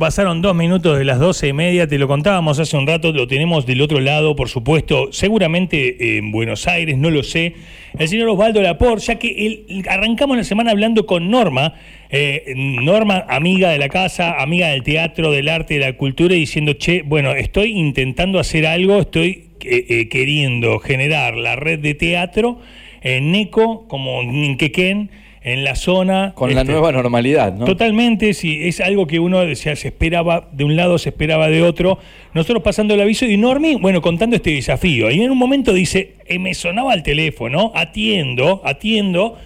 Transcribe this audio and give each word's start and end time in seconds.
Pasaron 0.00 0.42
dos 0.42 0.54
minutos 0.54 0.96
de 0.96 1.04
las 1.04 1.18
doce 1.18 1.48
y 1.48 1.52
media, 1.52 1.88
te 1.88 1.98
lo 1.98 2.06
contábamos 2.06 2.60
hace 2.60 2.76
un 2.76 2.86
rato, 2.86 3.10
lo 3.10 3.26
tenemos 3.26 3.66
del 3.66 3.80
otro 3.80 3.98
lado, 3.98 4.36
por 4.36 4.48
supuesto, 4.48 5.08
seguramente 5.10 6.18
en 6.18 6.30
Buenos 6.30 6.68
Aires, 6.68 6.96
no 6.96 7.10
lo 7.10 7.24
sé, 7.24 7.54
el 7.98 8.06
señor 8.06 8.28
Osvaldo 8.28 8.62
Laporte, 8.62 9.06
ya 9.06 9.18
que 9.18 9.84
arrancamos 9.88 10.36
la 10.36 10.44
semana 10.44 10.70
hablando 10.70 11.04
con 11.04 11.28
Norma, 11.32 11.74
eh, 12.10 12.52
Norma, 12.54 13.24
amiga 13.28 13.70
de 13.70 13.78
la 13.78 13.88
casa, 13.88 14.40
amiga 14.40 14.68
del 14.68 14.84
teatro, 14.84 15.32
del 15.32 15.48
arte, 15.48 15.74
de 15.74 15.80
la 15.80 15.92
cultura, 15.94 16.36
y 16.36 16.38
diciendo, 16.38 16.74
che, 16.74 17.02
bueno, 17.02 17.32
estoy 17.32 17.72
intentando 17.72 18.38
hacer 18.38 18.68
algo, 18.68 19.00
estoy 19.00 19.48
eh, 19.64 19.84
eh, 19.88 20.08
queriendo 20.08 20.78
generar 20.78 21.34
la 21.34 21.56
red 21.56 21.80
de 21.80 21.94
teatro 21.94 22.60
en 23.00 23.32
NECO, 23.32 23.88
como 23.88 24.22
Ninquequén, 24.22 25.10
en 25.42 25.64
la 25.64 25.76
zona. 25.76 26.32
Con 26.34 26.54
la 26.54 26.62
este, 26.62 26.72
nueva 26.72 26.92
normalidad, 26.92 27.52
¿no? 27.52 27.64
Totalmente, 27.64 28.34
sí, 28.34 28.60
es 28.62 28.80
algo 28.80 29.06
que 29.06 29.18
uno 29.20 29.54
se 29.54 29.72
esperaba 29.72 30.48
de 30.52 30.64
un 30.64 30.76
lado, 30.76 30.98
se 30.98 31.10
esperaba 31.10 31.48
de 31.48 31.62
otro. 31.62 31.98
Nosotros 32.34 32.62
pasando 32.62 32.94
el 32.94 33.00
aviso 33.00 33.24
y 33.24 33.36
Normi, 33.36 33.76
bueno, 33.76 34.02
contando 34.02 34.36
este 34.36 34.50
desafío. 34.50 35.10
Y 35.10 35.22
en 35.22 35.30
un 35.30 35.38
momento 35.38 35.72
dice, 35.72 36.14
eh, 36.26 36.38
me 36.38 36.54
sonaba 36.54 36.94
el 36.94 37.02
teléfono, 37.02 37.72
atiendo, 37.74 38.62
atiendo. 38.64 39.38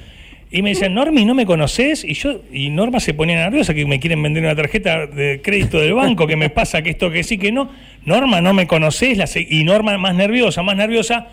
Y 0.51 0.61
me 0.61 0.71
decían, 0.71 0.93
Normi, 0.93 1.25
¿no 1.25 1.35
me 1.35 1.47
conoces? 1.47 2.05
Y 2.05 2.13
yo, 2.13 2.43
y 2.53 2.69
Norma 2.69 3.01
se 3.01 3.15
ponía 3.15 3.37
nerviosa 3.37 3.73
que 3.73 3.87
me 3.87 4.01
quieren 4.01 4.23
vender 4.23 4.43
una 4.45 4.55
tarjeta 4.55 5.07
de 5.07 5.41
crédito 5.43 5.79
del 5.79 5.95
banco, 5.95 6.27
que 6.27 6.37
me 6.37 6.51
pasa 6.51 6.83
que 6.83 6.91
esto 6.91 7.11
que 7.11 7.23
sí, 7.23 7.39
que 7.39 7.53
no. 7.53 7.71
Norma, 8.05 8.41
¿no 8.43 8.53
me 8.53 8.67
conoces? 8.67 9.37
y 9.37 9.65
Norma 9.65 9.97
más 9.97 10.15
nerviosa, 10.15 10.63
más 10.63 10.77
nerviosa 10.77 11.29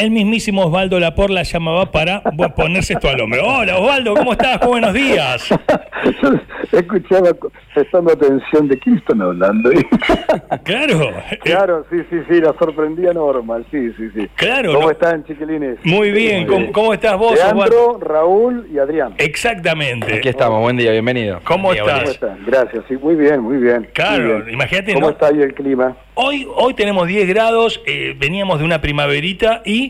el 0.00 0.10
mismísimo 0.10 0.64
Osvaldo 0.64 0.98
Lapor 0.98 1.30
la 1.30 1.42
llamaba 1.42 1.90
para 1.90 2.22
ponerse 2.56 2.94
esto 2.94 3.08
al 3.08 3.20
hombre. 3.20 3.40
Hola 3.40 3.76
Osvaldo, 3.76 4.14
¿cómo 4.14 4.32
estás? 4.32 4.58
Buenos 4.66 4.94
días. 4.94 5.46
Escuchaba 6.72 7.30
prestando 7.74 8.12
atención 8.12 8.68
de 8.68 8.78
quién 8.78 8.96
están 8.96 9.20
hablando. 9.20 9.70
claro. 10.64 11.12
Claro, 11.42 11.84
sí, 11.90 11.98
sí, 12.08 12.16
sí, 12.28 12.40
la 12.40 12.54
sorprendía 12.58 13.12
normal, 13.12 13.66
sí, 13.70 13.92
sí, 13.98 14.08
sí. 14.14 14.28
Claro. 14.36 14.74
¿Cómo 14.74 14.90
están, 14.90 15.24
chiquilines? 15.24 15.78
Muy 15.84 16.10
bien, 16.12 16.46
¿Cómo, 16.72 16.94
estás 16.94 17.18
vos, 17.18 17.34
Leandro, 17.34 17.98
Raúl 18.00 18.68
y 18.72 18.78
Adrián. 18.78 19.14
Exactamente. 19.18 20.14
Aquí 20.14 20.28
estamos, 20.28 20.60
buen 20.60 20.76
día, 20.76 20.92
bienvenido. 20.92 21.40
¿Cómo 21.44 21.72
estás? 21.72 22.00
¿Cómo 22.00 22.10
están? 22.10 22.44
Gracias, 22.46 22.84
sí, 22.88 22.96
muy 22.96 23.16
bien, 23.16 23.40
muy 23.40 23.58
bien. 23.58 23.88
Claro, 23.92 24.48
imagínate. 24.48 24.94
¿Cómo 24.94 25.10
está 25.10 25.26
ahí 25.26 25.42
el 25.42 25.52
clima? 25.52 25.96
Hoy, 26.14 26.46
hoy 26.54 26.74
tenemos 26.74 27.08
10 27.08 27.28
grados, 27.28 27.82
eh, 27.86 28.14
veníamos 28.18 28.58
de 28.58 28.64
una 28.64 28.80
primaverita 28.80 29.62
y 29.64 29.89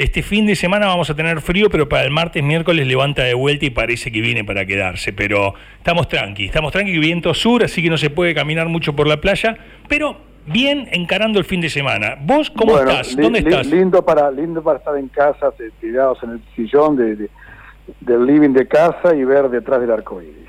este 0.00 0.22
fin 0.22 0.46
de 0.46 0.56
semana 0.56 0.86
vamos 0.86 1.10
a 1.10 1.14
tener 1.14 1.42
frío, 1.42 1.68
pero 1.68 1.86
para 1.86 2.04
el 2.04 2.10
martes, 2.10 2.42
miércoles 2.42 2.86
levanta 2.86 3.22
de 3.22 3.34
vuelta 3.34 3.66
y 3.66 3.70
parece 3.70 4.10
que 4.10 4.22
viene 4.22 4.42
para 4.44 4.64
quedarse. 4.64 5.12
Pero 5.12 5.52
estamos 5.76 6.08
tranqui, 6.08 6.46
estamos 6.46 6.72
tranqui, 6.72 6.98
viento 6.98 7.34
sur, 7.34 7.62
así 7.62 7.82
que 7.82 7.90
no 7.90 7.98
se 7.98 8.08
puede 8.08 8.34
caminar 8.34 8.66
mucho 8.68 8.96
por 8.96 9.06
la 9.06 9.20
playa, 9.20 9.58
pero 9.90 10.16
bien 10.46 10.88
encarando 10.90 11.38
el 11.38 11.44
fin 11.44 11.60
de 11.60 11.68
semana. 11.68 12.16
¿Vos 12.18 12.48
cómo 12.48 12.78
estás? 12.78 13.14
¿Dónde 13.14 13.40
estás? 13.40 13.66
Lindo 13.66 14.02
para, 14.02 14.30
lindo 14.30 14.62
para 14.62 14.78
estar 14.78 14.96
en 14.96 15.08
casa, 15.08 15.52
tirados 15.82 16.22
en 16.22 16.30
el 16.30 16.40
sillón 16.56 16.96
de, 16.96 17.28
del 18.00 18.24
living 18.24 18.54
de 18.54 18.66
casa 18.66 19.14
y 19.14 19.22
ver 19.24 19.50
detrás 19.50 19.82
del 19.82 19.90
arco 19.90 20.22
iris. 20.22 20.48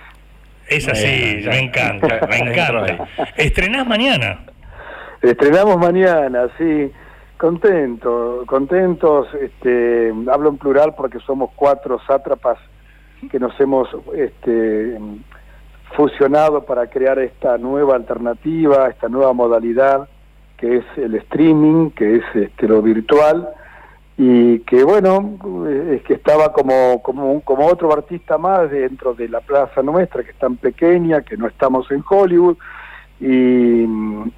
Es 0.70 0.88
así, 0.88 1.44
me 1.46 1.60
encanta, 1.60 2.26
me 2.30 2.38
encanta. 2.52 3.06
¿Estrenás 3.36 3.86
mañana? 3.86 4.46
Estrenamos 5.22 5.78
mañana, 5.78 6.48
sí. 6.58 6.90
Contento, 7.42 8.44
contentos, 8.45 9.28
este, 9.34 10.14
hablo 10.31 10.50
en 10.50 10.58
plural 10.58 10.94
porque 10.95 11.17
somos 11.22 11.50
cuatro 11.56 12.00
sátrapas 12.06 12.59
que 13.31 13.39
nos 13.39 13.59
hemos 13.59 13.89
este, 14.14 14.95
fusionado 15.97 16.64
para 16.66 16.86
crear 16.86 17.17
esta 17.17 17.58
nueva 17.58 17.95
alternativa, 17.95 18.89
esta 18.89 19.09
nueva 19.09 19.34
modalidad 19.34 20.08
que 20.56 20.78
es 20.78 20.86
el 20.97 21.16
streaming, 21.16 21.89
que 21.89 22.17
es 22.17 22.23
este, 22.36 22.67
lo 22.67 22.80
virtual 22.84 23.50
y 24.19 24.59
que 24.59 24.84
bueno, 24.84 25.39
es 25.90 26.03
que 26.03 26.13
estaba 26.13 26.53
como, 26.53 27.01
como, 27.01 27.41
como 27.41 27.66
otro 27.66 27.91
artista 27.91 28.38
más 28.38 28.69
dentro 28.69 29.16
de 29.16 29.28
la 29.28 29.40
plaza 29.40 29.81
nuestra, 29.81 30.24
que 30.24 30.30
es 30.30 30.38
tan 30.38 30.57
pequeña, 30.57 31.24
que 31.24 31.38
no 31.38 31.47
estamos 31.47 31.90
en 31.90 32.03
Hollywood, 32.07 32.57
y, 33.22 33.84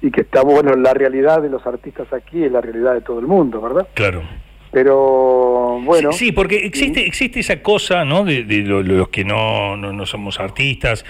y, 0.06 0.10
que 0.10 0.20
está 0.20 0.42
bueno 0.42 0.74
la 0.74 0.92
realidad 0.92 1.40
de 1.40 1.48
los 1.48 1.66
artistas 1.66 2.12
aquí 2.12 2.44
es 2.44 2.52
la 2.52 2.60
realidad 2.60 2.92
de 2.92 3.00
todo 3.00 3.18
el 3.18 3.26
mundo 3.26 3.60
verdad 3.60 3.88
claro 3.94 4.22
pero 4.74 5.78
bueno. 5.84 6.12
Sí, 6.12 6.32
porque 6.32 6.66
existe 6.66 7.06
existe 7.06 7.38
esa 7.38 7.62
cosa, 7.62 8.04
¿no? 8.04 8.24
De, 8.24 8.42
los 8.64 9.08
que 9.08 9.24
no, 9.24 9.76
no, 9.76 10.04
somos 10.04 10.40
artistas 10.40 11.04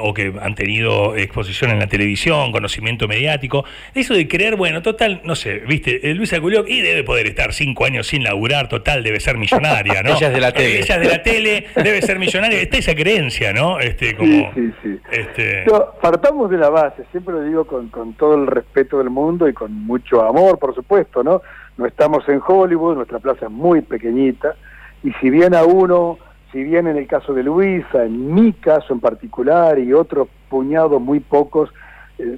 o 0.00 0.14
que 0.14 0.32
han 0.40 0.54
tenido 0.54 1.16
exposición 1.16 1.72
en 1.72 1.80
la 1.80 1.88
televisión, 1.88 2.52
conocimiento 2.52 3.08
mediático. 3.08 3.64
Eso 3.94 4.14
de 4.14 4.28
creer, 4.28 4.54
bueno, 4.54 4.80
total, 4.80 5.22
no 5.24 5.34
sé, 5.34 5.58
viste, 5.66 6.08
eh, 6.08 6.14
Luisa 6.14 6.40
Culió, 6.40 6.64
y 6.66 6.80
debe 6.80 7.02
poder 7.02 7.26
estar 7.26 7.52
cinco 7.52 7.84
años 7.84 8.06
sin 8.06 8.22
laburar, 8.22 8.68
total, 8.68 9.02
debe 9.02 9.18
ser 9.18 9.36
millonaria, 9.36 10.04
¿no? 10.04 10.10
Ella 10.16 10.28
es 10.28 10.34
de 10.34 10.40
la 10.40 10.52
tele. 10.52 10.78
Ella 10.78 10.94
es 10.94 11.00
de 11.00 11.08
la 11.08 11.22
tele, 11.22 11.66
debe 11.74 12.02
ser 12.02 12.18
millonaria. 12.20 12.60
Está 12.60 12.78
esa 12.78 12.94
creencia, 12.94 13.52
¿no? 13.52 13.80
Este, 13.80 14.14
como, 14.14 14.52
sí, 14.52 14.52
sí, 14.54 14.72
sí. 14.82 15.00
Este... 15.10 15.64
partamos 16.00 16.48
de 16.48 16.58
la 16.58 16.70
base, 16.70 17.02
siempre 17.10 17.34
lo 17.34 17.42
digo 17.42 17.66
con, 17.66 17.88
con 17.88 18.14
todo 18.14 18.36
el 18.36 18.46
respeto 18.46 18.98
del 18.98 19.10
mundo 19.10 19.48
y 19.48 19.52
con 19.52 19.72
mucho 19.72 20.22
amor, 20.22 20.60
por 20.60 20.76
supuesto, 20.76 21.24
¿no? 21.24 21.42
No 21.80 21.86
estamos 21.86 22.28
en 22.28 22.42
Hollywood, 22.46 22.96
nuestra 22.96 23.20
plaza 23.20 23.46
es 23.46 23.50
muy 23.50 23.80
pequeñita, 23.80 24.54
y 25.02 25.12
si 25.12 25.30
bien 25.30 25.54
a 25.54 25.64
uno, 25.64 26.18
si 26.52 26.62
bien 26.62 26.86
en 26.86 26.98
el 26.98 27.06
caso 27.06 27.32
de 27.32 27.42
Luisa, 27.42 28.04
en 28.04 28.34
mi 28.34 28.52
caso 28.52 28.92
en 28.92 29.00
particular 29.00 29.78
y 29.78 29.94
otros 29.94 30.28
puñados 30.50 31.00
muy 31.00 31.20
pocos, 31.20 31.70
eh, 32.18 32.36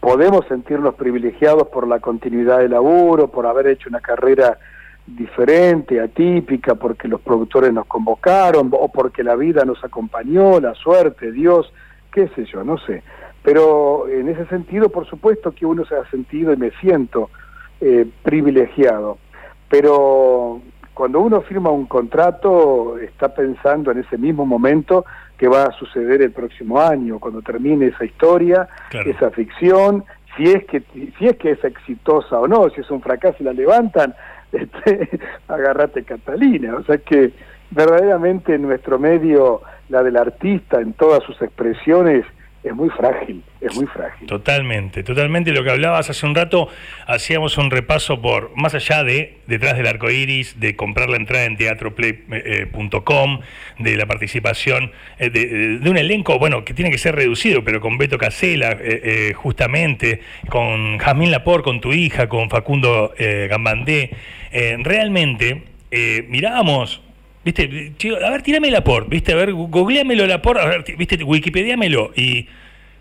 podemos 0.00 0.46
sentirnos 0.48 0.94
privilegiados 0.94 1.68
por 1.68 1.86
la 1.86 2.00
continuidad 2.00 2.60
de 2.60 2.70
laburo, 2.70 3.28
por 3.28 3.44
haber 3.44 3.66
hecho 3.66 3.90
una 3.90 4.00
carrera 4.00 4.58
diferente, 5.06 6.00
atípica, 6.00 6.74
porque 6.74 7.08
los 7.08 7.20
productores 7.20 7.70
nos 7.74 7.84
convocaron 7.84 8.70
o 8.72 8.88
porque 8.88 9.22
la 9.22 9.36
vida 9.36 9.66
nos 9.66 9.84
acompañó, 9.84 10.60
la 10.60 10.74
suerte, 10.74 11.30
Dios, 11.30 11.70
qué 12.10 12.28
sé 12.28 12.46
yo, 12.46 12.64
no 12.64 12.78
sé. 12.78 13.02
Pero 13.42 14.08
en 14.08 14.30
ese 14.30 14.46
sentido, 14.46 14.88
por 14.88 15.06
supuesto 15.06 15.52
que 15.52 15.66
uno 15.66 15.84
se 15.84 15.94
ha 15.94 16.08
sentido 16.10 16.54
y 16.54 16.56
me 16.56 16.70
siento 16.80 17.28
eh, 17.80 18.06
privilegiado. 18.22 19.18
Pero 19.68 20.60
cuando 20.94 21.20
uno 21.20 21.42
firma 21.42 21.70
un 21.70 21.86
contrato, 21.86 22.98
está 22.98 23.34
pensando 23.34 23.92
en 23.92 23.98
ese 23.98 24.18
mismo 24.18 24.44
momento 24.44 25.04
que 25.36 25.46
va 25.46 25.64
a 25.64 25.72
suceder 25.72 26.22
el 26.22 26.32
próximo 26.32 26.80
año, 26.80 27.20
cuando 27.20 27.40
termine 27.42 27.86
esa 27.86 28.04
historia, 28.04 28.68
esa 28.90 29.30
ficción, 29.30 30.04
si 30.36 30.44
es 30.44 30.64
que 30.64 30.82
si 31.18 31.26
es 31.26 31.36
que 31.36 31.52
es 31.52 31.64
exitosa 31.64 32.40
o 32.40 32.48
no, 32.48 32.68
si 32.70 32.80
es 32.80 32.90
un 32.90 33.00
fracaso 33.00 33.36
y 33.40 33.44
la 33.44 33.52
levantan, 33.52 34.14
este, 34.52 35.20
agarrate 35.46 36.02
Catalina. 36.02 36.76
O 36.76 36.82
sea 36.82 36.98
que 36.98 37.32
verdaderamente 37.70 38.54
en 38.54 38.62
nuestro 38.62 38.98
medio, 38.98 39.62
la 39.88 40.02
del 40.02 40.16
artista 40.16 40.80
en 40.80 40.94
todas 40.94 41.22
sus 41.22 41.40
expresiones, 41.42 42.24
es 42.64 42.74
muy 42.74 42.90
frágil, 42.90 43.42
es 43.60 43.74
muy 43.76 43.86
frágil. 43.86 44.26
Totalmente, 44.26 45.02
totalmente. 45.04 45.52
Lo 45.52 45.62
que 45.62 45.70
hablabas 45.70 46.10
hace 46.10 46.26
un 46.26 46.34
rato, 46.34 46.68
hacíamos 47.06 47.56
un 47.56 47.70
repaso 47.70 48.20
por, 48.20 48.50
más 48.56 48.74
allá 48.74 49.04
de 49.04 49.38
detrás 49.46 49.76
del 49.76 49.86
arco 49.86 50.10
iris, 50.10 50.58
de 50.58 50.74
comprar 50.74 51.08
la 51.08 51.16
entrada 51.16 51.44
en 51.44 51.56
teatroplay.com, 51.56 53.40
de 53.78 53.96
la 53.96 54.06
participación 54.06 54.90
eh, 55.18 55.30
de, 55.30 55.88
un 55.88 55.96
elenco, 55.96 56.38
bueno, 56.38 56.64
que 56.64 56.74
tiene 56.74 56.90
que 56.90 56.98
ser 56.98 57.14
reducido, 57.14 57.62
pero 57.62 57.80
con 57.80 57.96
Beto 57.96 58.18
Casela, 58.18 58.72
eh, 58.72 58.78
eh, 59.04 59.32
justamente, 59.34 60.20
con 60.48 60.98
Jamín 60.98 61.30
Lapor, 61.30 61.62
con 61.62 61.80
tu 61.80 61.92
hija, 61.92 62.28
con 62.28 62.50
Facundo 62.50 63.14
Gambandé. 63.48 64.10
realmente, 64.82 65.62
mirábamos 66.28 67.02
Viste, 67.44 67.92
a 68.24 68.30
ver, 68.30 68.42
tírame 68.42 68.68
el 68.68 68.76
aporte, 68.76 69.08
viste, 69.10 69.32
a 69.32 69.36
ver, 69.36 69.52
googleamelo 69.52 70.24
el 70.24 70.32
aporte, 70.32 70.62
a 70.62 70.66
ver, 70.66 70.84
viste, 70.96 71.22
wikipediamelo 71.22 72.12
y 72.16 72.46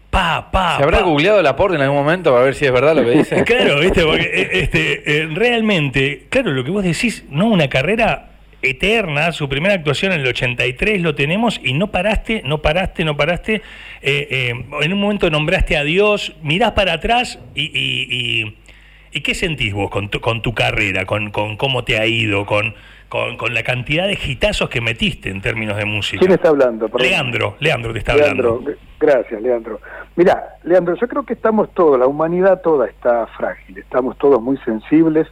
pa, 0.09 0.49
pa. 0.51 0.77
¿Se 0.77 0.83
habrá 0.83 1.01
googleado 1.01 1.39
el 1.39 1.47
aporte 1.47 1.75
en 1.75 1.81
algún 1.81 1.97
momento 1.97 2.31
para 2.31 2.45
ver 2.45 2.55
si 2.55 2.65
es 2.65 2.71
verdad 2.71 2.95
lo 2.95 3.03
que 3.03 3.11
dice? 3.11 3.43
claro, 3.45 3.79
viste, 3.79 4.03
porque 4.03 4.29
eh, 4.33 4.49
este, 4.53 5.21
eh, 5.21 5.29
realmente, 5.33 6.27
claro, 6.29 6.51
lo 6.51 6.63
que 6.63 6.71
vos 6.71 6.83
decís, 6.83 7.25
no 7.29 7.47
una 7.47 7.67
carrera 7.67 8.29
eterna, 8.61 9.31
su 9.31 9.49
primera 9.49 9.75
actuación 9.75 10.11
en 10.11 10.21
el 10.21 10.27
83 10.27 11.01
lo 11.01 11.15
tenemos 11.15 11.59
y 11.63 11.73
no 11.73 11.87
paraste, 11.87 12.41
no 12.45 12.61
paraste, 12.61 13.03
no 13.05 13.17
paraste. 13.17 13.61
Eh, 14.01 14.53
en 14.81 14.93
un 14.93 14.99
momento 14.99 15.29
nombraste 15.29 15.77
a 15.77 15.83
Dios, 15.83 16.35
mirás 16.41 16.71
para 16.71 16.93
atrás 16.93 17.39
y, 17.53 17.63
y, 17.65 18.55
y, 19.11 19.21
¿qué 19.21 19.35
sentís 19.35 19.73
vos 19.73 19.89
con 19.89 20.09
tu, 20.09 20.21
con 20.21 20.41
tu 20.41 20.53
carrera, 20.53 21.05
con, 21.05 21.31
con 21.31 21.57
cómo 21.57 21.83
te 21.83 21.99
ha 21.99 22.05
ido, 22.05 22.45
con 22.45 22.75
con, 23.09 23.37
con, 23.37 23.53
la 23.53 23.63
cantidad 23.63 24.07
de 24.07 24.15
gitazos 24.15 24.69
que 24.69 24.81
metiste 24.81 25.29
en 25.29 25.41
términos 25.41 25.77
de 25.77 25.85
música. 25.85 26.19
¿Quién 26.19 26.31
está 26.31 26.49
hablando? 26.49 26.89
Leandro, 26.99 27.55
Leandro 27.59 27.93
te 27.93 27.99
está 27.99 28.13
hablando. 28.13 28.63
Gracias, 28.99 29.41
Leandro. 29.41 29.79
Mira, 30.15 30.57
Leandro, 30.63 30.95
yo 30.95 31.07
creo 31.07 31.23
que 31.23 31.33
estamos 31.33 31.73
todos, 31.73 31.99
la 31.99 32.07
humanidad 32.07 32.61
toda 32.61 32.87
está 32.87 33.27
frágil, 33.37 33.77
estamos 33.77 34.17
todos 34.17 34.41
muy 34.41 34.57
sensibles. 34.59 35.27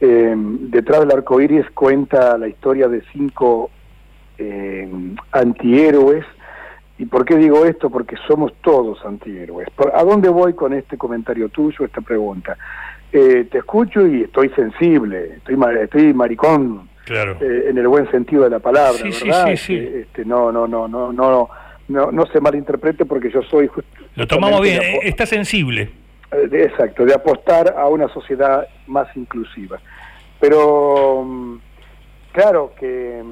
Eh, 0.00 0.34
detrás 0.36 1.00
del 1.00 1.12
arco 1.12 1.40
iris 1.40 1.68
cuenta 1.74 2.36
la 2.36 2.48
historia 2.48 2.88
de 2.88 3.02
cinco 3.12 3.70
eh, 4.38 4.88
antihéroes 5.30 6.24
¿Y 7.02 7.06
por 7.06 7.24
qué 7.24 7.36
digo 7.36 7.64
esto? 7.64 7.90
Porque 7.90 8.16
somos 8.28 8.52
todos 8.62 9.04
antihéroes. 9.04 9.66
¿A 9.92 10.04
dónde 10.04 10.28
voy 10.28 10.54
con 10.54 10.72
este 10.72 10.96
comentario 10.96 11.48
tuyo, 11.48 11.84
esta 11.84 12.00
pregunta? 12.00 12.56
Eh, 13.12 13.48
te 13.50 13.58
escucho 13.58 14.06
y 14.06 14.22
estoy 14.22 14.50
sensible, 14.50 15.34
estoy, 15.38 15.58
estoy 15.82 16.14
maricón, 16.14 16.88
claro. 17.04 17.36
Eh, 17.40 17.66
en 17.70 17.78
el 17.78 17.88
buen 17.88 18.10
sentido 18.10 18.44
de 18.44 18.50
la 18.50 18.58
palabra, 18.58 19.02
¿verdad? 19.02 19.46
Sí, 19.50 19.56
sí, 19.56 19.76
este, 19.76 20.24
no, 20.24 20.52
no, 20.52 20.66
no, 20.66 20.88
no, 20.88 21.12
no, 21.12 21.48
no, 21.88 22.12
no 22.12 22.26
se 22.26 22.40
malinterprete 22.40 23.04
porque 23.04 23.30
yo 23.30 23.42
soy... 23.42 23.70
Lo 24.14 24.26
tomamos 24.26 24.60
bien, 24.60 24.80
está 25.02 25.26
sensible. 25.26 25.90
exacto, 26.50 27.04
de 27.04 27.14
apostar 27.14 27.74
a 27.76 27.88
una 27.88 28.08
sociedad 28.08 28.66
más 28.86 29.08
inclusiva. 29.16 29.80
Pero 30.42 31.22
mm, 31.24 31.56
claro 32.32 32.72
que, 32.78 33.22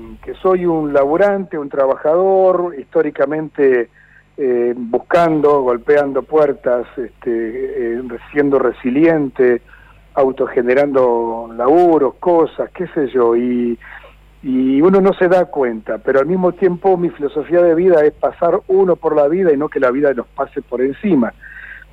soy 0.41 0.65
un 0.65 0.93
laburante, 0.93 1.59
un 1.59 1.69
trabajador, 1.69 2.77
históricamente 2.79 3.89
eh, 4.37 4.75
buscando, 4.77 5.63
golpeando 5.63 6.23
puertas, 6.23 6.87
este, 6.97 7.95
eh, 7.95 8.03
siendo 8.31 8.61
resiliente, 8.61 9.61
autogenerando 10.15 11.51
laburos, 11.57 12.15
cosas, 12.15 12.71
qué 12.73 12.87
sé 12.89 13.09
yo, 13.09 13.37
y, 13.37 13.79
y 14.43 14.81
uno 14.81 15.01
no 15.01 15.13
se 15.15 15.29
da 15.29 15.47
cuenta, 15.47 15.99
pero 15.99 16.21
al 16.21 16.27
mismo 16.27 16.53
tiempo 16.53 16.97
mi 16.97 17.11
filosofía 17.11 17.61
de 17.61 17.75
vida 17.75 18.03
es 18.05 18.13
pasar 18.13 18.61
uno 18.69 18.97
por 18.97 19.15
la 19.15 19.29
vida 19.29 19.53
y 19.53 19.57
no 19.57 19.69
que 19.69 19.81
la 19.81 19.91
vida 19.91 20.13
nos 20.15 20.27
pase 20.29 20.63
por 20.63 20.81
encima. 20.81 21.33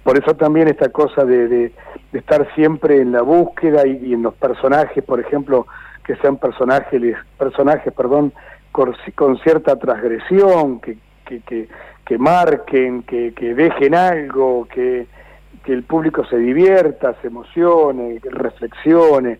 Por 0.03 0.17
eso 0.17 0.35
también 0.35 0.69
esta 0.69 0.89
cosa 0.89 1.25
de, 1.25 1.47
de, 1.49 1.71
estar 2.13 2.47
siempre 2.55 3.01
en 3.01 3.11
la 3.11 3.21
búsqueda 3.21 3.85
y, 3.85 4.13
en 4.13 4.23
los 4.23 4.33
personajes, 4.35 5.03
por 5.03 5.19
ejemplo, 5.19 5.67
que 6.05 6.15
sean 6.15 6.37
personajes, 6.37 7.01
personajes 7.37 7.91
perdón, 7.91 8.31
con, 8.71 8.95
cierta 9.43 9.75
transgresión, 9.75 10.79
que, 10.79 10.97
que, 11.25 11.67
que, 12.05 12.17
marquen, 12.17 13.03
que, 13.03 13.33
que 13.33 13.53
dejen 13.53 13.93
algo, 13.95 14.65
que, 14.73 15.07
que 15.67 15.73
el 15.73 15.83
público 15.83 16.23
se 16.23 16.37
divierta, 16.37 17.13
se 17.21 17.27
emocione, 17.27 18.21
reflexione. 18.23 19.37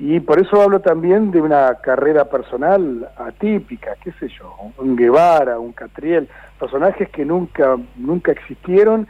Y 0.00 0.18
por 0.18 0.40
eso 0.40 0.60
hablo 0.60 0.80
también 0.80 1.30
de 1.30 1.40
una 1.40 1.76
carrera 1.76 2.24
personal 2.24 3.08
atípica, 3.16 3.92
qué 4.02 4.10
sé 4.18 4.26
yo, 4.30 4.52
un 4.78 4.96
Guevara, 4.96 5.60
un 5.60 5.70
Catriel, 5.72 6.28
personajes 6.58 7.08
que 7.10 7.24
nunca, 7.24 7.76
nunca 7.94 8.32
existieron 8.32 9.06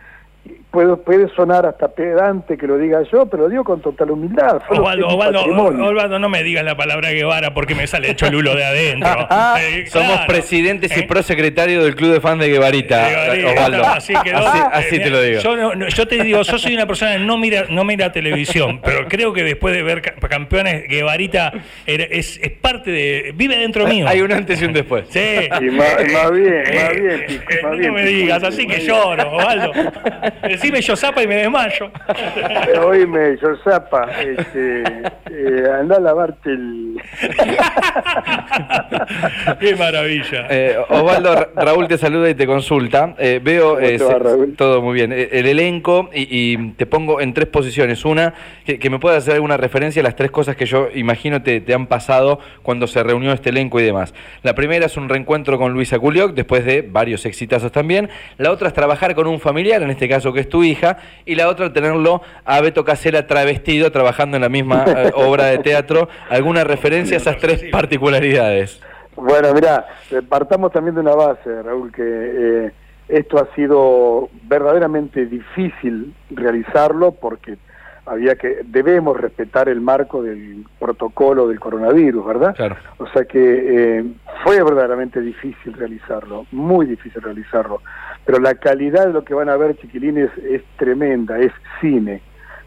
puedo, 0.70 1.02
puede 1.02 1.28
sonar 1.34 1.66
hasta 1.66 1.88
pedante 1.88 2.56
que 2.56 2.66
lo 2.66 2.78
diga 2.78 3.02
yo, 3.10 3.26
pero 3.26 3.44
lo 3.44 3.48
digo 3.48 3.64
con 3.64 3.80
total 3.80 4.10
humildad. 4.12 4.60
Osvaldo, 4.68 6.18
no 6.18 6.28
me 6.28 6.42
digas 6.42 6.64
la 6.64 6.76
palabra 6.76 7.10
Guevara 7.10 7.52
porque 7.54 7.74
me 7.74 7.86
sale 7.86 8.10
el 8.10 8.16
cholulo 8.16 8.54
de 8.54 8.64
adentro. 8.64 9.28
Eh, 9.60 9.86
Somos 9.86 10.20
presidentes 10.26 10.96
y 10.96 11.00
¿Eh? 11.00 11.06
prosecretarios 11.06 11.84
del 11.84 11.94
club 11.94 12.12
de 12.12 12.20
fans 12.20 12.40
de 12.40 12.48
Guevarita, 12.48 13.08
Osvaldo. 13.46 13.84
Así, 13.84 14.12
eh, 14.14 15.00
te 15.00 15.10
lo 15.10 15.20
digo. 15.22 15.40
Yo, 15.88 16.06
te 16.06 16.22
digo, 16.22 16.42
yo 16.42 16.58
soy 16.58 16.74
una 16.74 16.86
persona 16.86 17.12
que 17.12 17.18
no 17.20 17.36
mira, 17.36 17.64
no 17.68 17.84
mira 17.84 18.12
televisión, 18.12 18.80
pero 18.82 19.08
creo 19.08 19.32
que 19.32 19.42
después 19.42 19.74
de 19.74 19.82
ver 19.82 20.02
campeones, 20.02 20.86
Guevarita 20.88 21.52
es, 21.86 22.38
es 22.42 22.50
parte 22.52 22.90
de... 22.90 23.32
vive 23.34 23.56
dentro 23.56 23.86
mío. 23.86 24.06
Hay 24.08 24.20
un 24.20 24.32
antes 24.32 24.60
y 24.62 24.64
un 24.64 24.72
después. 24.72 25.06
Sí. 25.10 25.48
más, 25.50 25.60
bien, 25.60 26.12
más 26.12 26.30
bien. 26.30 27.42
Más 27.62 27.78
bien 27.78 27.90
no 27.90 27.94
me 27.94 28.04
digas, 28.04 28.42
así 28.42 28.66
que 28.66 28.80
lloro, 28.80 29.32
Osvaldo. 29.32 29.72
Decime 30.42 30.80
yo 30.80 30.96
zapa 30.96 31.22
y 31.22 31.26
me 31.26 31.36
desmayo. 31.36 31.90
Oíme, 32.86 33.36
yo 33.40 33.56
zapa, 33.62 34.10
este, 34.20 34.82
eh, 35.30 35.64
anda 35.78 35.96
a 35.96 36.00
lavarte 36.00 36.50
el... 36.50 37.00
Qué 39.60 39.76
maravilla. 39.76 40.46
Eh, 40.48 40.76
Osvaldo, 40.88 41.48
Raúl 41.54 41.88
te 41.88 41.98
saluda 41.98 42.30
y 42.30 42.34
te 42.34 42.46
consulta. 42.46 43.14
Eh, 43.18 43.40
veo 43.42 43.78
todo 44.56 44.82
muy 44.82 44.94
bien. 44.94 45.12
El 45.12 45.46
elenco, 45.46 46.10
y, 46.12 46.72
te 46.72 46.86
pongo 46.86 47.20
en 47.20 47.34
tres 47.34 47.48
posiciones. 47.48 48.04
Una, 48.04 48.34
que, 48.64 48.90
me 48.90 48.98
pueda 48.98 49.16
hacer 49.16 49.34
alguna 49.34 49.56
referencia 49.56 50.00
a 50.00 50.04
las 50.04 50.16
tres 50.16 50.30
cosas 50.30 50.56
que 50.56 50.66
yo 50.66 50.88
imagino 50.94 51.42
te, 51.42 51.60
te, 51.60 51.74
han 51.74 51.86
pasado 51.86 52.40
cuando 52.62 52.86
se 52.86 53.02
reunió 53.02 53.32
este 53.32 53.50
elenco 53.50 53.80
y 53.80 53.84
demás. 53.84 54.14
La 54.42 54.54
primera 54.54 54.86
es 54.86 54.96
un 54.96 55.08
reencuentro 55.08 55.58
con 55.58 55.72
Luisa 55.72 55.98
Culioc, 55.98 56.34
después 56.34 56.64
de 56.64 56.82
varios 56.82 57.26
exitazos 57.26 57.72
también. 57.72 58.08
La 58.38 58.50
otra 58.50 58.68
es 58.68 58.74
trabajar 58.74 59.14
con 59.14 59.26
un 59.26 59.40
familiar, 59.40 59.82
en 59.82 59.90
este 59.90 60.08
caso 60.08 60.19
que 60.32 60.40
es 60.40 60.48
tu 60.48 60.62
hija, 60.62 60.98
y 61.24 61.34
la 61.34 61.48
otra 61.48 61.72
tenerlo 61.72 62.22
a 62.44 62.60
Beto 62.60 62.84
Casera 62.84 63.26
travestido 63.26 63.90
trabajando 63.90 64.36
en 64.36 64.42
la 64.42 64.48
misma 64.48 64.84
eh, 64.86 65.10
obra 65.14 65.46
de 65.46 65.58
teatro. 65.58 66.08
¿Alguna 66.28 66.64
referencia 66.64 67.16
a 67.16 67.20
esas 67.20 67.38
tres 67.38 67.64
particularidades? 67.72 68.80
Bueno, 69.16 69.52
mira, 69.54 69.86
eh, 70.10 70.22
partamos 70.26 70.72
también 70.72 70.94
de 70.94 71.00
una 71.00 71.14
base, 71.14 71.62
Raúl, 71.62 71.92
que 71.92 72.02
eh, 72.04 72.72
esto 73.08 73.38
ha 73.38 73.54
sido 73.54 74.28
verdaderamente 74.44 75.26
difícil 75.26 76.14
realizarlo 76.30 77.12
porque 77.12 77.56
había 78.06 78.36
que 78.36 78.60
debemos 78.64 79.16
respetar 79.16 79.68
el 79.68 79.80
marco 79.80 80.22
del 80.22 80.64
protocolo 80.78 81.48
del 81.48 81.60
coronavirus, 81.60 82.26
¿verdad? 82.26 82.54
Claro. 82.56 82.76
O 82.98 83.06
sea 83.08 83.24
que 83.24 84.04
fue 84.42 84.62
verdaderamente 84.62 85.20
difícil 85.20 85.74
realizarlo, 85.74 86.46
muy 86.50 86.86
difícil 86.86 87.22
realizarlo 87.22 87.82
pero 88.30 88.40
la 88.40 88.54
calidad 88.54 89.08
de 89.08 89.12
lo 89.12 89.24
que 89.24 89.34
van 89.34 89.48
a 89.48 89.56
ver, 89.56 89.76
chiquilines, 89.76 90.30
es 90.48 90.62
tremenda, 90.76 91.40
es 91.40 91.50
cine. 91.80 92.22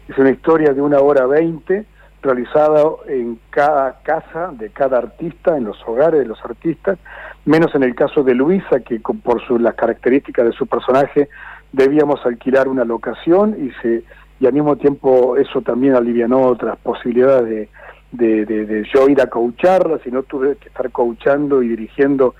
Es 0.06 0.18
una 0.18 0.28
historia 0.28 0.74
de 0.74 0.82
una 0.82 0.98
hora 0.98 1.24
veinte, 1.24 1.86
realizada 2.20 2.82
en 3.08 3.38
cada 3.48 3.98
casa 4.02 4.50
de 4.52 4.68
cada 4.68 4.98
artista, 4.98 5.56
en 5.56 5.64
los 5.64 5.78
hogares 5.86 6.20
de 6.20 6.26
los 6.26 6.38
artistas, 6.44 6.98
menos 7.46 7.74
en 7.74 7.82
el 7.82 7.94
caso 7.94 8.22
de 8.22 8.34
Luisa, 8.34 8.80
que 8.80 9.00
por 9.00 9.42
su, 9.46 9.58
las 9.58 9.74
características 9.74 10.44
de 10.44 10.52
su 10.52 10.66
personaje 10.66 11.30
debíamos 11.72 12.20
alquilar 12.26 12.68
una 12.68 12.84
locación 12.84 13.56
y 13.58 13.70
se 13.80 14.04
y 14.40 14.46
al 14.46 14.52
mismo 14.52 14.76
tiempo 14.76 15.38
eso 15.38 15.62
también 15.62 15.94
alivianó 15.94 16.42
otras 16.42 16.76
posibilidades 16.76 17.70
de, 18.12 18.44
de, 18.44 18.66
de, 18.66 18.86
yo 18.92 19.08
ir 19.08 19.18
a 19.22 19.28
coacharla, 19.28 19.98
sino 20.04 20.24
tuve 20.24 20.56
que 20.56 20.68
estar 20.68 20.90
coachando 20.90 21.62
y 21.62 21.68
dirigiendo 21.68 22.34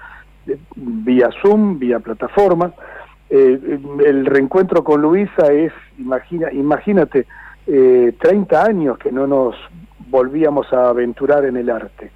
eh, 0.47 0.59
vía 0.77 1.31
Zoom, 1.41 1.79
vía 1.79 2.01
plataforma. 2.01 2.75
Eh, 3.31 3.81
el 4.05 4.27
reencuentro 4.27 4.85
con 4.85 5.03
Luisa 5.03 5.53
es, 5.53 5.73
imagina, 5.99 6.53
imagínate, 6.53 7.27
eh, 7.67 8.15
30 8.21 8.65
años 8.65 8.99
que 8.99 9.11
no 9.11 9.27
nos 9.27 9.57
volvíamos 10.09 10.73
a 10.73 10.89
aventurar 10.89 11.45
en 11.45 11.57
el 11.57 11.71
arte. 11.71 12.11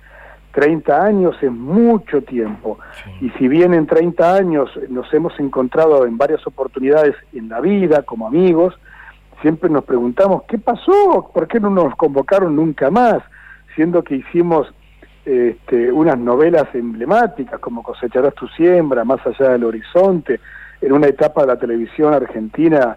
30 0.52 1.04
años 1.04 1.36
es 1.40 1.50
mucho 1.50 2.22
tiempo. 2.22 2.78
Y 3.20 3.30
si 3.30 3.48
bien 3.48 3.74
en 3.74 3.86
30 3.86 4.34
años 4.34 4.70
nos 4.88 5.12
hemos 5.14 5.38
encontrado 5.38 6.04
en 6.06 6.18
varias 6.18 6.46
oportunidades 6.46 7.14
en 7.32 7.48
la 7.48 7.60
vida 7.60 8.02
como 8.02 8.26
amigos, 8.26 8.74
siempre 9.40 9.70
nos 9.70 9.84
preguntamos, 9.84 10.42
¿qué 10.48 10.58
pasó? 10.58 11.30
¿Por 11.32 11.46
qué 11.46 11.60
no 11.60 11.70
nos 11.70 11.94
convocaron 11.96 12.56
nunca 12.56 12.90
más? 12.90 13.22
Siendo 13.74 14.02
que 14.02 14.16
hicimos 14.16 14.72
este, 15.24 15.92
unas 15.92 16.18
novelas 16.18 16.74
emblemáticas 16.74 17.60
como 17.60 17.82
Cosecharás 17.82 18.34
tu 18.34 18.48
siembra, 18.48 19.04
Más 19.04 19.24
allá 19.26 19.50
del 19.50 19.64
horizonte, 19.64 20.40
en 20.80 20.92
una 20.92 21.06
etapa 21.08 21.42
de 21.42 21.48
la 21.48 21.56
televisión 21.58 22.14
argentina 22.14 22.96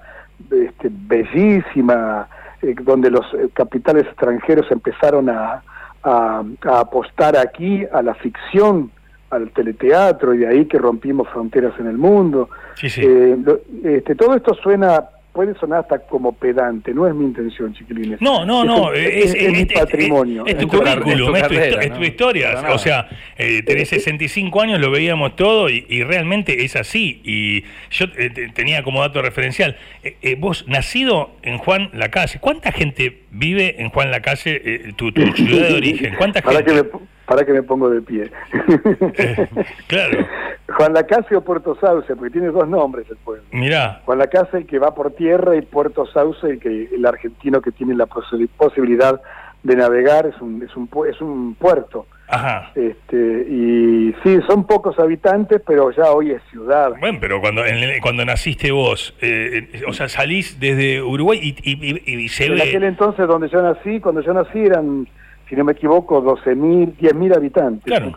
este, 0.49 0.89
bellísima, 0.91 2.27
eh, 2.61 2.75
donde 2.81 3.09
los 3.09 3.25
eh, 3.33 3.49
capitales 3.53 4.05
extranjeros 4.07 4.71
empezaron 4.71 5.29
a, 5.29 5.63
a, 6.03 6.43
apostar 6.79 7.37
aquí 7.37 7.85
a 7.91 8.01
la 8.01 8.13
ficción, 8.15 8.91
al 9.29 9.49
teleteatro, 9.51 10.33
y 10.33 10.39
de 10.39 10.47
ahí 10.47 10.65
que 10.65 10.77
rompimos 10.77 11.27
fronteras 11.29 11.73
en 11.79 11.87
el 11.87 11.97
mundo. 11.97 12.49
Eh, 12.83 13.37
este, 13.83 14.15
todo 14.15 14.35
esto 14.35 14.53
suena 14.55 15.05
puede 15.33 15.53
sonar 15.55 15.79
hasta 15.79 15.99
como 15.99 16.33
pedante, 16.33 16.93
no 16.93 17.07
es 17.07 17.15
mi 17.15 17.25
intención, 17.25 17.73
chiquilines. 17.73 18.21
No, 18.21 18.45
no, 18.45 18.65
no, 18.65 18.93
es, 18.93 19.33
mi 19.51 19.65
patrimonio. 19.65 20.45
Es, 20.45 20.57
tu 20.57 20.67
currículum, 20.67 21.35
es 21.35 21.93
tu, 21.93 22.03
historia. 22.03 22.65
O 22.73 22.77
sea, 22.77 23.07
eh, 23.37 23.63
tenés 23.63 23.89
65 24.01 24.61
años, 24.61 24.79
lo 24.79 24.91
veíamos 24.91 25.35
todo 25.35 25.69
y, 25.69 26.03
realmente 26.03 26.65
es 26.65 26.75
así. 26.75 27.21
Y 27.23 27.63
yo 27.91 28.07
eh, 28.17 28.51
tenía 28.53 28.83
como 28.83 29.01
dato 29.01 29.21
referencial, 29.21 29.77
eh, 30.03 30.35
vos 30.37 30.65
nacido 30.67 31.31
en 31.43 31.57
Juan 31.57 31.89
la 31.93 32.09
Calle, 32.09 32.39
¿cuánta 32.41 32.71
gente 32.71 33.21
vive 33.31 33.81
en 33.81 33.89
Juan 33.89 34.11
la 34.11 34.21
Calle, 34.21 34.93
tu, 34.97 35.11
ciudad 35.35 35.69
de 35.69 35.75
origen? 35.75 36.15
¿Cuánta 36.17 36.41
gente? 36.41 36.83
Para 37.31 37.45
que 37.45 37.53
me 37.53 37.63
pongo 37.63 37.89
de 37.89 38.01
pie. 38.01 38.29
claro. 39.87 40.27
Juan 40.75 40.91
Lacase 40.91 41.33
o 41.33 41.41
Puerto 41.41 41.77
Sauce, 41.79 42.13
porque 42.13 42.29
tiene 42.29 42.47
dos 42.47 42.67
nombres 42.67 43.09
el 43.09 43.15
pueblo. 43.15 43.45
Mirá. 43.51 44.01
Juan 44.03 44.17
Lacase 44.17 44.57
el 44.57 44.65
que 44.65 44.79
va 44.79 44.93
por 44.93 45.13
tierra 45.13 45.55
y 45.55 45.61
Puerto 45.61 46.05
Sauce 46.07 46.45
el 46.45 46.59
que 46.59 46.89
el 46.93 47.05
argentino 47.05 47.61
que 47.61 47.71
tiene 47.71 47.95
la 47.95 48.05
posibilidad 48.05 49.21
de 49.63 49.75
navegar 49.77 50.25
es 50.25 50.41
un 50.41 50.61
es 50.61 50.75
un 50.75 50.89
es 51.09 51.21
un 51.21 51.55
puerto. 51.55 52.05
Ajá. 52.27 52.73
Este, 52.75 53.15
y 53.49 54.13
sí, 54.23 54.39
son 54.45 54.67
pocos 54.67 54.99
habitantes, 54.99 55.61
pero 55.65 55.89
ya 55.91 56.11
hoy 56.11 56.31
es 56.31 56.41
ciudad. 56.51 56.91
Bueno, 56.99 57.17
pero 57.21 57.39
cuando 57.39 57.61
cuando 58.01 58.25
naciste 58.25 58.71
vos, 58.71 59.15
eh, 59.21 59.69
eh, 59.71 59.81
o 59.87 59.93
sea, 59.93 60.09
salís 60.09 60.59
desde 60.59 61.01
Uruguay 61.01 61.39
y, 61.41 62.23
y, 62.25 62.27
se 62.27 62.47
en 62.47 62.59
aquel 62.59 62.83
entonces 62.83 63.25
donde 63.25 63.47
yo 63.47 63.61
nací, 63.61 64.01
cuando 64.01 64.19
yo 64.19 64.33
nací 64.33 64.59
eran 64.59 65.07
si 65.51 65.57
no 65.57 65.65
me 65.65 65.73
equivoco, 65.73 66.23
12.000, 66.23 66.95
10.000 66.95 67.35
habitantes. 67.35 67.83
Claro. 67.83 68.13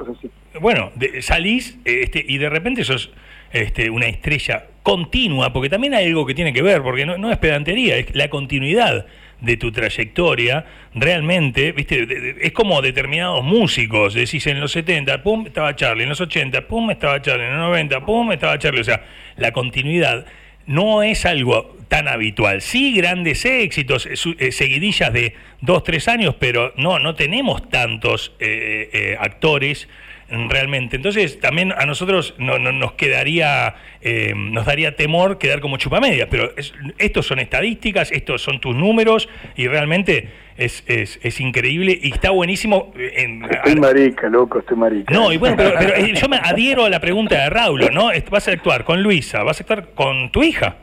Bueno, 0.61 0.93
salís 1.21 1.77
este, 1.85 2.25
y 2.29 2.39
de 2.39 2.49
repente 2.49 2.85
sos 2.85 3.13
este, 3.53 3.91
una 3.91 4.07
estrella 4.07 4.67
continua, 4.85 5.53
porque 5.53 5.69
también 5.69 5.95
hay 5.95 6.07
algo 6.07 6.25
que 6.27 6.35
tiene 6.35 6.53
que 6.53 6.63
ver, 6.63 6.81
porque 6.83 7.05
no, 7.05 7.19
no 7.19 7.33
es 7.33 7.39
pedantería, 7.39 7.97
es 7.97 8.15
la 8.15 8.31
continuidad 8.31 9.07
de 9.41 9.57
tu 9.57 9.73
trayectoria, 9.73 10.65
realmente, 10.95 11.73
viste, 11.73 12.37
es 12.41 12.53
como 12.53 12.81
determinados 12.81 13.43
músicos, 13.43 14.15
decís 14.15 14.47
en 14.47 14.61
los 14.61 14.71
70, 14.71 15.21
pum, 15.25 15.47
estaba 15.49 15.75
Charlie, 15.75 16.05
en 16.05 16.11
los 16.11 16.21
80, 16.21 16.69
pum, 16.69 16.93
estaba 16.93 17.21
Charlie, 17.21 17.47
en 17.47 17.59
los 17.59 17.69
90, 17.71 18.07
pum, 18.07 18.31
estaba 18.31 18.57
Charlie, 18.61 18.81
o 18.81 18.85
sea, 18.85 19.03
la 19.39 19.51
continuidad 19.51 20.25
no 20.67 21.03
es 21.03 21.27
algo 21.27 21.77
tan 21.89 22.09
habitual. 22.09 22.61
Sí, 22.61 22.95
grandes 22.95 23.45
éxitos, 23.45 24.07
eh, 24.07 24.15
eh, 24.39 24.53
seguidillas 24.53 25.13
de 25.13 25.35
dos, 25.61 25.85
tres 25.85 26.09
años, 26.09 26.35
pero 26.39 26.73
no, 26.77 26.99
no 26.99 27.15
tenemos 27.15 27.69
tantos 27.69 28.33
eh, 28.41 29.17
actores 29.21 29.89
realmente. 30.29 30.97
Entonces, 30.97 31.39
también 31.41 31.73
a 31.73 31.87
nosotros 31.87 32.35
no, 32.39 32.59
nos 32.59 32.93
quedaría, 32.93 33.75
eh, 34.01 34.33
nos 34.35 34.67
daría 34.67 34.97
temor 34.97 35.39
quedar 35.39 35.61
como 35.61 35.77
chupamedias, 35.77 36.29
pero 36.31 36.53
estos 36.99 37.27
son 37.27 37.39
estadísticas, 37.39 38.11
estos 38.13 38.43
son 38.43 38.61
tus 38.61 38.75
números 38.75 39.29
y 39.57 39.69
realmente 39.69 40.31
es, 40.57 40.85
es, 40.87 41.19
es 41.23 41.41
increíble 41.41 41.99
y 42.01 42.13
está 42.13 42.31
buenísimo. 42.31 42.93
En, 42.97 43.45
estoy 43.45 43.77
marica, 43.77 44.29
loco, 44.29 44.61
estoy 44.61 44.77
marica. 44.77 45.13
No, 45.13 45.33
y 45.33 45.37
bueno, 45.37 45.57
pero, 45.57 45.79
eh, 45.79 46.13
yo 46.15 46.29
me 46.29 46.37
adhiero 46.37 46.85
a 46.85 46.91
la 46.91 47.01
pregunta 47.01 47.43
de 47.43 47.51
Raúl, 47.51 47.91
¿no? 47.93 48.11
Vas 48.31 48.49
a 48.49 48.53
actuar 48.53 48.85
con 48.85 49.03
Luisa, 49.03 49.43
vas 49.43 49.61
a 49.61 49.63
actuar 49.63 49.91
con 49.95 50.31
tu 50.31 50.43
hija. 50.43 50.77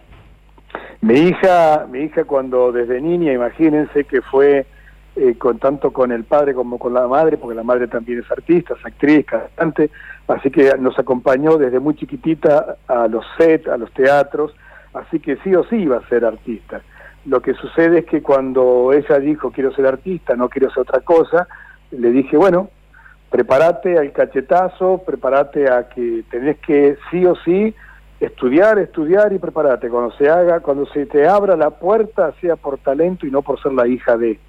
Mi 1.01 1.15
hija, 1.19 1.87
mi 1.89 2.01
hija 2.01 2.25
cuando 2.25 2.71
desde 2.71 3.01
niña, 3.01 3.33
imagínense 3.33 4.03
que 4.03 4.21
fue 4.21 4.65
eh, 5.15 5.35
con 5.37 5.59
tanto 5.59 5.91
con 5.91 6.11
el 6.11 6.23
padre 6.23 6.53
como 6.53 6.79
con 6.79 6.93
la 6.93 7.07
madre, 7.07 7.37
porque 7.37 7.55
la 7.55 7.63
madre 7.63 7.87
también 7.87 8.19
es 8.19 8.31
artista, 8.31 8.75
es 8.79 8.85
actriz, 8.85 9.25
cantante, 9.25 9.89
así 10.27 10.49
que 10.49 10.73
nos 10.79 10.97
acompañó 10.97 11.57
desde 11.57 11.79
muy 11.79 11.95
chiquitita 11.95 12.77
a 12.87 13.07
los 13.07 13.25
sets, 13.37 13.67
a 13.67 13.77
los 13.77 13.91
teatros, 13.91 14.53
así 14.93 15.19
que 15.19 15.37
sí 15.37 15.53
o 15.55 15.63
sí 15.65 15.77
iba 15.77 15.97
a 15.97 16.07
ser 16.07 16.25
artista. 16.25 16.81
Lo 17.25 17.41
que 17.41 17.53
sucede 17.53 17.99
es 17.99 18.05
que 18.05 18.21
cuando 18.21 18.93
ella 18.93 19.19
dijo 19.19 19.51
quiero 19.51 19.73
ser 19.73 19.85
artista, 19.85 20.35
no 20.35 20.49
quiero 20.49 20.69
hacer 20.69 20.81
otra 20.81 21.01
cosa, 21.01 21.47
le 21.91 22.09
dije, 22.11 22.37
bueno, 22.37 22.69
prepárate 23.29 23.97
al 23.97 24.11
cachetazo, 24.11 25.03
prepárate 25.05 25.69
a 25.69 25.87
que 25.89 26.23
tenés 26.29 26.57
que 26.59 26.97
sí 27.09 27.25
o 27.25 27.35
sí 27.35 27.73
estudiar, 28.19 28.77
estudiar 28.79 29.33
y 29.33 29.39
prepárate. 29.39 29.89
Cuando 29.89 30.11
se 30.15 30.29
haga, 30.29 30.59
cuando 30.59 30.85
se 30.87 31.05
te 31.05 31.27
abra 31.27 31.55
la 31.55 31.71
puerta, 31.71 32.33
sea 32.39 32.55
por 32.55 32.77
talento 32.77 33.25
y 33.25 33.31
no 33.31 33.41
por 33.41 33.61
ser 33.61 33.73
la 33.73 33.87
hija 33.87 34.17
de. 34.17 34.39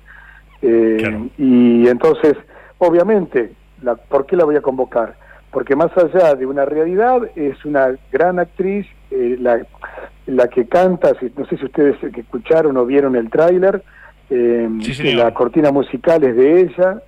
Eh, 0.63 1.29
y 1.39 1.89
entonces, 1.89 2.35
obviamente, 2.79 3.53
la, 3.83 3.97
¿por 3.97 4.27
qué 4.27 4.37
la 4.37 4.45
voy 4.45 4.57
a 4.57 4.63
convocar? 4.63 5.17
Porque 5.51 5.77
más 5.77 5.91
allá 5.97 6.35
de 6.35 6.47
una 6.47 6.65
realidad, 6.65 7.21
es 7.37 7.63
una 7.65 7.95
gran 8.11 8.39
actriz, 8.39 8.87
eh, 9.11 9.37
la, 9.41 9.67
la 10.27 10.49
que 10.49 10.67
canta, 10.67 11.13
no 11.37 11.47
sé 11.47 11.59
si 11.59 11.65
ustedes 11.65 11.97
escucharon 12.03 12.77
o 12.77 12.87
vieron 12.87 13.17
el 13.17 13.29
tráiler, 13.29 13.83
eh, 14.31 14.69
la 15.15 15.35
cortina 15.35 15.73
musical 15.73 16.25
es 16.25 16.37
de 16.37 16.61
ella, 16.61 17.03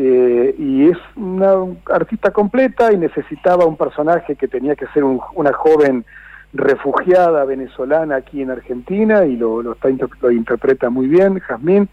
y 0.00 0.90
es 0.90 0.98
una 1.16 1.54
artista 1.90 2.30
completa 2.30 2.92
y 2.92 2.96
necesitaba 2.96 3.66
un 3.66 3.76
personaje 3.76 4.36
que 4.36 4.46
tenía 4.46 4.76
que 4.76 4.86
ser 4.94 5.02
una 5.02 5.52
joven 5.52 6.04
refugiada 6.52 7.44
venezolana 7.44 8.16
aquí 8.16 8.42
en 8.42 8.50
Argentina 8.50 9.24
y 9.24 9.36
lo, 9.36 9.62
lo, 9.62 9.72
está, 9.72 9.88
lo 10.20 10.30
interpreta 10.30 10.88
muy 10.90 11.08
bien, 11.08 11.40
Jazmín. 11.40 11.88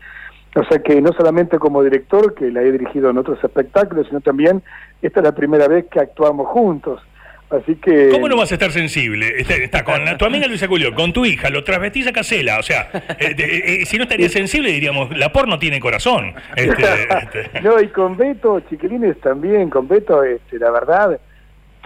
O 0.56 0.64
sea 0.64 0.80
que 0.80 1.02
no 1.02 1.12
solamente 1.12 1.60
como 1.60 1.84
director, 1.84 2.34
que 2.34 2.50
la 2.50 2.62
he 2.62 2.72
dirigido 2.72 3.10
en 3.10 3.18
otros 3.18 3.44
espectáculos, 3.44 4.08
sino 4.08 4.22
también 4.22 4.64
esta 5.02 5.20
es 5.20 5.26
la 5.26 5.36
primera 5.36 5.68
vez 5.68 5.86
que 5.92 6.00
actuamos 6.00 6.48
juntos. 6.48 7.02
Así 7.50 7.76
que... 7.76 8.10
¿Cómo 8.10 8.28
no 8.30 8.38
vas 8.38 8.52
a 8.52 8.56
estar 8.56 8.72
sensible? 8.72 9.36
Está, 9.38 9.84
con 9.84 10.18
tu 10.18 10.26
amiga 10.26 10.48
Luisa 10.48 10.68
Culio, 10.68 10.96
con 10.96 11.14
tu 11.14 11.26
hija, 11.26 11.50
lo 11.50 11.64
transvestís 11.64 12.08
a 12.08 12.14
Casela. 12.14 12.58
O 12.58 12.64
sea, 12.64 12.90
eh, 13.20 13.36
eh, 13.38 13.64
eh, 13.82 13.86
si 13.86 13.98
no 13.98 14.04
estaría 14.04 14.30
sensible 14.30 14.72
diríamos, 14.72 15.16
la 15.16 15.32
porno 15.32 15.60
tiene 15.60 15.80
corazón. 15.80 16.34
Este, 16.56 16.84
este. 17.22 17.50
No, 17.62 17.80
y 17.80 17.90
con 17.90 18.16
Beto, 18.16 18.62
chiquilines 18.62 19.20
también, 19.20 19.70
con 19.70 19.88
Beto, 19.90 20.24
este, 20.24 20.58
la 20.58 20.72
verdad, 20.72 21.20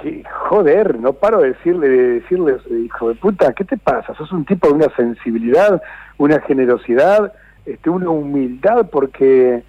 que 0.02 0.24
joder, 0.48 1.00
no 1.00 1.14
paro 1.14 1.42
de 1.42 1.50
decirle, 1.54 1.90
de 1.90 2.20
decirles, 2.20 2.58
hijo 2.86 3.10
de 3.10 3.16
puta, 3.16 3.52
¿qué 3.54 3.66
te 3.66 3.78
pasa? 3.78 4.14
Sos 4.16 4.32
un 4.32 4.46
tipo 4.46 4.68
de 4.68 4.76
una 4.76 4.96
sensibilidad, 4.96 5.82
una 6.18 6.40
generosidad 6.42 7.34
este, 7.74 7.90
una 7.90 8.10
humildad, 8.10 8.90
porque 8.90 9.64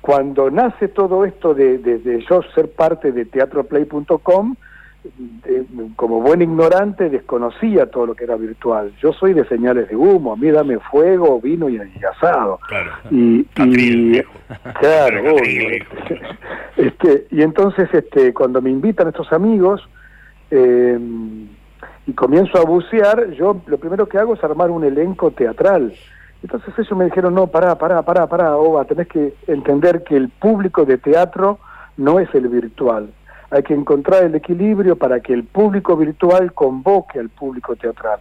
cuando 0.00 0.50
nace 0.50 0.88
todo 0.88 1.24
esto 1.24 1.54
de, 1.54 2.24
yo 2.28 2.42
ser 2.54 2.70
parte 2.70 3.10
de 3.10 3.24
teatroplay.com, 3.24 4.54
como 5.96 6.20
buen 6.20 6.42
ignorante 6.42 7.10
desconocía 7.10 7.86
todo 7.90 8.06
lo 8.06 8.14
que 8.14 8.24
era 8.24 8.36
virtual. 8.36 8.92
Yo 9.00 9.12
soy 9.12 9.34
de 9.34 9.44
señales 9.46 9.88
de 9.88 9.96
humo, 9.96 10.32
a 10.32 10.36
mí 10.36 10.50
dame 10.50 10.78
fuego, 10.78 11.40
vino 11.40 11.68
y, 11.68 11.78
asado. 12.10 12.58
Claro. 12.68 12.92
Y, 13.10 13.46
y 13.56 14.22
claro, 14.78 15.36
este, 16.76 17.26
y 17.30 17.42
entonces 17.42 17.88
este, 17.92 18.32
cuando 18.32 18.62
me 18.62 18.70
invitan 18.70 19.08
estos 19.08 19.32
amigos 19.32 19.86
eh, 20.50 20.98
y 22.06 22.12
comienzo 22.12 22.58
a 22.58 22.64
bucear, 22.64 23.30
yo 23.32 23.60
lo 23.66 23.78
primero 23.78 24.06
que 24.06 24.18
hago 24.18 24.34
es 24.34 24.44
armar 24.44 24.70
un 24.70 24.84
elenco 24.84 25.30
teatral. 25.30 25.94
Entonces 26.44 26.74
ellos 26.78 26.98
me 26.98 27.06
dijeron, 27.06 27.34
no, 27.34 27.46
pará, 27.46 27.74
pará, 27.78 28.02
pará, 28.02 28.26
pará, 28.26 28.54
Oba, 28.58 28.84
tenés 28.84 29.08
que 29.08 29.32
entender 29.46 30.04
que 30.04 30.14
el 30.14 30.28
público 30.28 30.84
de 30.84 30.98
teatro 30.98 31.58
no 31.96 32.20
es 32.20 32.28
el 32.34 32.48
virtual. 32.48 33.08
Hay 33.50 33.62
que 33.62 33.72
encontrar 33.72 34.24
el 34.24 34.34
equilibrio 34.34 34.94
para 34.96 35.20
que 35.20 35.32
el 35.32 35.44
público 35.44 35.96
virtual 35.96 36.52
convoque 36.52 37.18
al 37.18 37.30
público 37.30 37.76
teatral. 37.76 38.20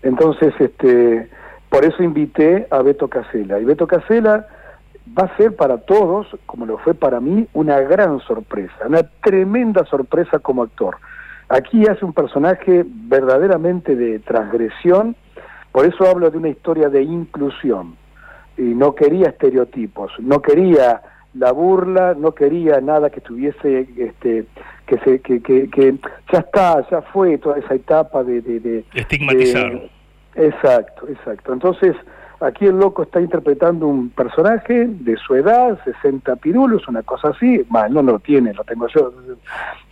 Entonces, 0.00 0.54
este, 0.58 1.28
por 1.68 1.84
eso 1.84 2.02
invité 2.02 2.66
a 2.70 2.80
Beto 2.80 3.08
Casela. 3.08 3.60
Y 3.60 3.66
Beto 3.66 3.86
Casela 3.86 4.46
va 5.06 5.24
a 5.24 5.36
ser 5.36 5.54
para 5.54 5.76
todos, 5.76 6.26
como 6.46 6.64
lo 6.64 6.78
fue 6.78 6.94
para 6.94 7.20
mí, 7.20 7.46
una 7.52 7.78
gran 7.80 8.20
sorpresa, 8.20 8.86
una 8.86 9.02
tremenda 9.22 9.84
sorpresa 9.84 10.38
como 10.38 10.62
actor. 10.62 10.96
Aquí 11.50 11.86
hace 11.88 12.06
un 12.06 12.14
personaje 12.14 12.86
verdaderamente 12.86 13.96
de 13.96 14.20
transgresión, 14.20 15.14
por 15.74 15.86
eso 15.86 16.08
hablo 16.08 16.30
de 16.30 16.38
una 16.38 16.50
historia 16.50 16.88
de 16.88 17.02
inclusión. 17.02 17.96
Y 18.56 18.62
no 18.62 18.94
quería 18.94 19.30
estereotipos, 19.30 20.12
no 20.20 20.40
quería 20.40 21.02
la 21.34 21.50
burla, 21.50 22.14
no 22.16 22.30
quería 22.32 22.80
nada 22.80 23.10
que 23.10 23.20
tuviese, 23.20 23.88
este, 23.96 24.44
que, 24.86 24.98
se, 24.98 25.20
que, 25.20 25.42
que, 25.42 25.94
ya 26.32 26.38
está, 26.38 26.88
ya 26.88 27.02
fue 27.02 27.38
toda 27.38 27.58
esa 27.58 27.74
etapa 27.74 28.22
de... 28.22 28.40
de, 28.40 28.84
Estigmatizar. 28.94 29.90
exacto, 30.36 31.08
exacto. 31.08 31.52
Entonces, 31.52 31.96
aquí 32.38 32.66
el 32.66 32.78
loco 32.78 33.02
está 33.02 33.20
interpretando 33.20 33.88
un 33.88 34.10
personaje 34.10 34.86
de 34.86 35.16
su 35.16 35.34
edad, 35.34 35.76
60 35.82 36.36
pirulos, 36.36 36.86
una 36.86 37.02
cosa 37.02 37.30
así, 37.30 37.66
mal, 37.68 37.92
no 37.92 38.00
lo 38.00 38.20
tiene, 38.20 38.54
lo 38.54 38.62
tengo 38.62 38.86
yo. 38.94 39.12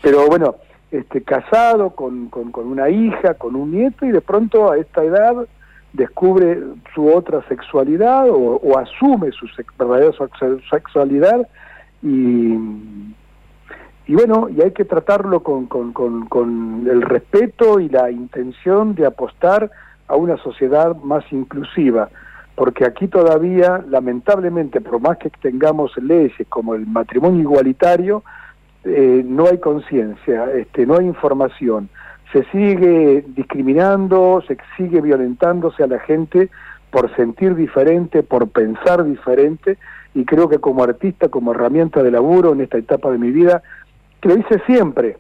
Pero 0.01 0.29
bueno, 0.29 0.55
este, 0.93 1.23
casado 1.23 1.91
con, 1.91 2.29
con, 2.29 2.53
con 2.53 2.69
una 2.69 2.89
hija, 2.89 3.35
con 3.35 3.57
un 3.57 3.73
nieto, 3.73 4.07
y 4.07 4.13
de 4.13 4.21
pronto 4.21 4.71
a 4.71 4.79
esta 4.79 5.03
edad 5.03 5.45
descubre 5.93 6.59
su 6.95 7.09
otra 7.13 7.43
sexualidad 7.49 8.27
o, 8.31 8.79
asume 8.79 9.31
su 9.33 9.47
verdadera 9.79 10.13
sexualidad 10.71 11.47
y, 12.03 12.55
y 14.07 14.15
bueno, 14.15 14.49
y 14.49 14.63
hay 14.63 14.73
que 14.73 14.85
tratarlo 14.85 15.43
con, 15.43 15.67
con, 15.67 15.93
con, 15.93 16.27
con, 16.27 16.87
el 16.91 17.03
respeto 17.03 17.79
y 17.79 17.89
la 17.89 18.11
intención 18.11 18.95
de 18.95 19.07
apostar 19.07 19.71
a 20.09 20.17
una 20.17 20.37
sociedad 20.39 20.97
más 20.97 21.25
inclusiva, 21.31 22.09
porque 22.55 22.85
aquí 22.85 23.09
todavía, 23.09 23.85
lamentablemente, 23.89 24.81
por 24.81 25.01
más 25.01 25.19
que 25.19 25.31
tengamos 25.31 25.97
leyes 25.99 26.47
como 26.49 26.75
el 26.75 26.87
matrimonio 26.87 27.41
igualitario, 27.41 28.25
eh, 28.85 29.23
no 29.25 29.47
hay 29.47 29.59
conciencia, 29.59 30.51
este, 30.53 30.87
no 30.87 30.99
hay 30.99 31.07
información 31.07 31.89
se 32.33 32.45
sigue 32.45 33.25
discriminando, 33.29 34.43
se 34.47 34.57
sigue 34.77 35.01
violentándose 35.01 35.83
a 35.83 35.87
la 35.87 35.99
gente 36.01 36.49
por 36.91 37.15
sentir 37.17 37.55
diferente, 37.55 38.23
por 38.23 38.49
pensar 38.49 39.05
diferente, 39.05 39.79
y 40.15 40.25
creo 40.25 40.49
que 40.49 40.59
como 40.59 40.83
artista, 40.83 41.29
como 41.29 41.53
herramienta 41.53 42.03
de 42.03 42.11
laburo 42.11 42.53
en 42.53 42.61
esta 42.61 42.79
etapa 42.79 43.11
de 43.11 43.19
mi 43.19 43.31
vida, 43.31 43.63
que 44.21 44.29
lo 44.29 44.39
hice 44.39 44.61
siempre. 44.67 45.17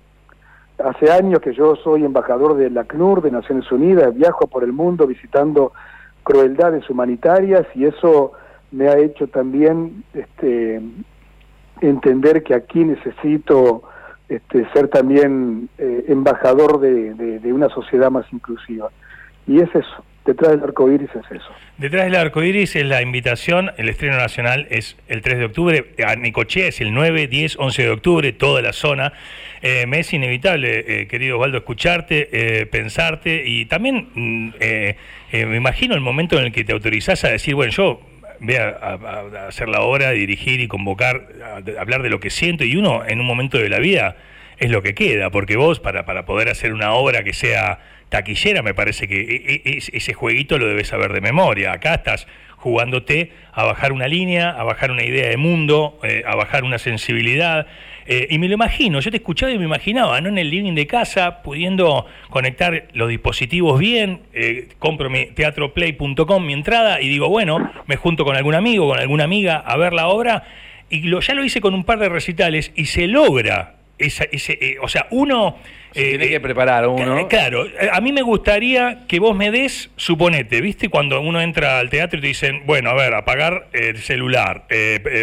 Hace 0.83 1.11
años 1.11 1.41
que 1.41 1.55
yo 1.55 1.77
soy 1.77 2.05
embajador 2.05 2.57
de 2.57 2.71
la 2.71 2.85
CNUR, 2.85 3.23
de 3.23 3.31
Naciones 3.31 3.71
Unidas, 3.71 4.15
viajo 4.15 4.47
por 4.47 4.65
el 4.65 4.73
mundo 4.73 5.07
visitando 5.07 5.73
crueldades 6.23 6.89
humanitarias 6.89 7.67
y 7.75 7.85
eso 7.85 8.33
me 8.71 8.89
ha 8.89 8.99
hecho 8.99 9.27
también 9.29 10.05
este, 10.15 10.81
entender 11.81 12.43
que 12.43 12.55
aquí 12.55 12.85
necesito 12.85 13.83
este, 14.29 14.67
ser 14.73 14.89
también 14.89 15.69
eh, 15.79 16.05
embajador 16.09 16.81
de, 16.81 17.53
una 17.53 17.69
sociedad 17.69 18.11
más 18.11 18.27
inclusiva. 18.33 18.91
Y 19.47 19.61
es 19.61 19.69
eso. 19.75 20.05
Detrás 20.25 20.53
del 20.53 20.63
arco 20.63 20.91
iris 20.91 21.11
es 21.11 21.37
eso. 21.37 21.51
Detrás 21.79 22.05
del 22.05 22.15
arco 22.15 22.43
iris 22.45 22.77
es 22.77 22.87
la 22.87 23.03
invitación, 23.03 23.73
el 23.77 23.89
estreno 23.89 24.17
nacional 24.17 24.69
es 24.71 24.97
el 25.09 25.21
3 25.21 25.39
de 25.39 25.45
octubre, 25.47 25.95
a 26.07 26.15
Nicochea 26.15 26.69
es 26.69 26.81
el 26.81 26.95
9, 26.95 27.27
10, 27.27 27.57
11 27.59 27.83
de 27.83 27.91
octubre, 27.91 28.33
toda 28.33 28.63
la 28.63 28.73
zona. 28.73 29.13
Eh, 29.63 29.87
me 29.87 29.99
es 29.99 30.13
inevitable, 30.13 31.03
eh, 31.03 31.09
querido 31.09 31.37
Osvaldo, 31.37 31.59
escucharte, 31.59 32.29
eh, 32.33 32.67
pensarte 32.67 33.43
y 33.47 33.67
también 33.67 34.09
mm, 34.15 34.51
me 35.33 35.57
imagino 35.57 35.95
el 35.95 36.01
momento 36.01 36.39
en 36.39 36.47
el 36.47 36.53
que 36.53 36.63
te 36.63 36.73
autorizás 36.73 37.25
a 37.25 37.31
decir, 37.31 37.55
bueno, 37.55 37.73
yo 37.73 38.01
voy 38.43 38.57
a, 38.57 39.47
hacer 39.49 39.69
la 39.69 39.81
obra, 39.81 40.11
dirigir 40.11 40.61
y 40.61 40.69
convocar, 40.69 41.29
hablar 41.79 42.03
de 42.03 42.11
lo 42.11 42.21
que 42.21 42.31
siento 42.31 42.65
y 42.65 42.77
uno 42.77 43.05
en 43.07 43.21
un 43.21 43.27
momento 43.27 43.59
de 43.59 43.69
la 43.69 43.79
vida 43.79 44.17
es 44.59 44.71
lo 44.71 44.83
que 44.83 44.95
queda, 44.95 45.31
porque 45.31 45.57
vos 45.57 45.81
para, 45.81 46.05
para 46.05 46.25
poder 46.25 46.49
hacer 46.49 46.73
una 46.73 46.93
obra 46.93 47.25
que 47.25 47.33
sea 47.33 47.81
taquillera, 48.11 48.63
me 48.63 48.75
parece 48.75 49.09
que 49.09 49.21
e, 49.21 49.63
e, 49.65 49.79
ese 49.79 50.13
jueguito 50.13 50.59
lo 50.59 50.67
debes 50.67 50.89
saber 50.89 51.13
de 51.13 51.21
memoria. 51.21 51.73
Acá 51.73 51.95
estás 51.95 52.27
jugándote 52.57 53.33
a 53.53 53.65
bajar 53.65 53.93
una 53.93 54.07
línea, 54.07 54.51
a 54.51 54.63
bajar 54.65 54.91
una 54.91 55.03
idea 55.03 55.29
de 55.29 55.37
mundo, 55.37 55.99
eh, 56.05 56.23
a 56.27 56.37
bajar 56.37 56.63
una 56.63 56.79
sensibilidad. 56.79 57.67
Eh, 58.07 58.27
y 58.31 58.39
me 58.39 58.49
lo 58.49 58.55
imagino, 58.55 59.01
yo 59.01 59.11
te 59.11 59.19
escuchaba 59.19 59.53
y 59.53 59.59
me 59.59 59.65
imaginaba, 59.65 60.21
¿no? 60.21 60.29
En 60.29 60.39
el 60.39 60.51
living 60.51 60.75
de 60.75 60.87
casa, 60.87 61.43
pudiendo 61.43 62.07
conectar 62.31 62.89
los 62.95 63.09
dispositivos 63.09 63.79
bien, 63.79 64.23
eh, 64.33 64.69
compro 64.79 65.09
mi 65.09 65.27
teatroplay.com, 65.27 66.45
mi 66.45 66.53
entrada, 66.53 67.01
y 67.01 67.09
digo, 67.09 67.29
bueno, 67.29 67.71
me 67.87 67.97
junto 67.97 68.25
con 68.25 68.37
algún 68.37 68.55
amigo, 68.55 68.89
con 68.89 68.99
alguna 68.99 69.25
amiga 69.25 69.57
a 69.57 69.77
ver 69.77 69.93
la 69.93 70.09
obra, 70.09 70.45
y 70.91 71.03
lo, 71.03 71.21
ya 71.21 71.35
lo 71.35 71.45
hice 71.45 71.61
con 71.61 71.75
un 71.75 71.85
par 71.85 71.99
de 71.99 72.09
recitales, 72.09 72.73
y 72.75 72.87
se 72.87 73.07
logra 73.07 73.77
ese, 73.99 74.29
eh, 74.33 74.77
o 74.83 74.89
sea, 74.89 75.07
uno... 75.11 75.59
tiene 75.93 76.29
que 76.29 76.41
preparar 76.41 76.89
uno. 76.89 77.29
Claro, 77.29 77.67
a 77.93 78.01
mí 78.01 78.13
me 78.13 78.23
gustaría 78.23 79.05
que 79.07 79.21
vos 79.21 79.37
me 79.37 79.53
des, 79.53 79.91
suponete, 79.95 80.61
¿viste? 80.61 80.89
Cuando 80.89 81.21
uno 81.21 81.41
entra 81.41 81.79
al 81.79 81.89
teatro 81.89 82.19
y 82.19 82.23
te 82.23 82.27
dicen, 82.27 82.63
bueno, 82.67 82.91
a 82.91 82.95
ver, 82.95 83.15
apagar 83.15 83.69
el 83.73 83.99
celular, 83.99 84.65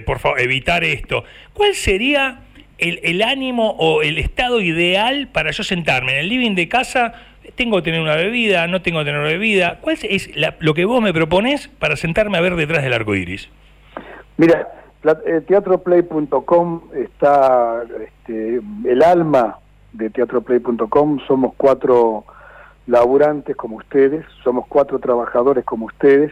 por 0.05 0.19
favor, 0.19 0.39
evitar 0.39 0.86
esto. 0.86 1.25
¿Cuál 1.51 1.75
sería 1.75 2.43
el, 2.79 3.21
ánimo 3.21 3.71
o 3.77 4.01
el 4.01 4.17
estado 4.17 4.62
ideal 4.62 5.29
para 5.31 5.51
yo 5.51 5.63
sentarme 5.63 6.13
en 6.13 6.19
el 6.19 6.29
living 6.29 6.55
de 6.55 6.67
casa, 6.67 7.13
tengo 7.55 7.77
que 7.77 7.83
tener 7.83 8.01
una 8.01 8.15
bebida, 8.15 8.67
no 8.67 8.81
tengo 8.81 9.00
que 9.00 9.05
tener 9.05 9.19
una 9.19 9.29
bebida. 9.29 9.79
¿Cuál 9.81 9.98
es 10.01 10.29
lo 10.59 10.74
que 10.74 10.86
vos 10.86 11.01
me 11.01 11.13
propones 11.13 11.67
para 11.67 11.95
sentarme 11.95 12.38
a 12.38 12.41
ver 12.41 12.55
detrás 12.55 12.83
del 12.83 12.93
arco 12.93 13.15
iris? 13.15 13.50
Mira, 14.38 14.67
eh, 15.25 15.41
teatroplay.com 15.48 16.81
está 16.95 17.83
este, 18.03 18.62
el 18.86 19.03
alma 19.03 19.59
de 19.93 20.09
teatroplay.com. 20.09 21.19
Somos 21.27 21.53
cuatro 21.57 22.25
laburantes 22.88 23.55
como 23.55 23.77
ustedes, 23.77 24.25
somos 24.43 24.65
cuatro 24.67 25.00
trabajadores 25.00 25.63
como 25.65 25.86
ustedes, 25.86 26.31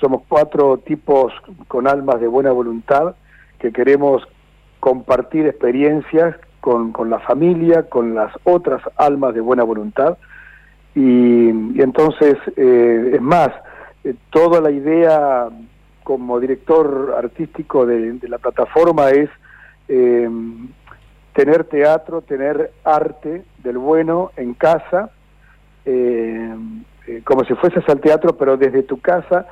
somos 0.00 0.22
cuatro 0.28 0.78
tipos 0.78 1.32
con 1.68 1.86
almas 1.86 2.20
de 2.20 2.26
buena 2.26 2.50
voluntad 2.50 3.14
que 3.58 3.72
queremos 3.72 4.26
compartir 4.82 5.46
experiencias 5.46 6.34
con, 6.60 6.90
con 6.90 7.08
la 7.08 7.20
familia, 7.20 7.88
con 7.88 8.16
las 8.16 8.32
otras 8.42 8.82
almas 8.96 9.32
de 9.32 9.40
buena 9.40 9.62
voluntad. 9.62 10.18
Y, 10.96 11.50
entonces, 11.80 12.34
eh, 12.56 13.12
es 13.14 13.22
más, 13.22 13.50
eh, 14.02 14.14
toda 14.30 14.60
la 14.60 14.72
idea 14.72 15.48
como 16.02 16.40
director 16.40 17.14
artístico 17.16 17.86
de, 17.86 18.18
la 18.28 18.38
plataforma 18.38 19.10
es 19.10 19.30
eh, 19.86 20.28
tener 21.32 21.62
teatro, 21.62 22.22
tener 22.22 22.72
arte 22.82 23.44
del 23.62 23.78
bueno 23.78 24.32
en 24.36 24.54
casa, 24.54 25.10
como 27.22 27.44
si 27.44 27.54
fueses 27.54 27.88
al 27.88 28.00
teatro, 28.00 28.36
pero 28.36 28.56
desde 28.56 28.82
tu 28.82 29.00
casa. 29.00 29.46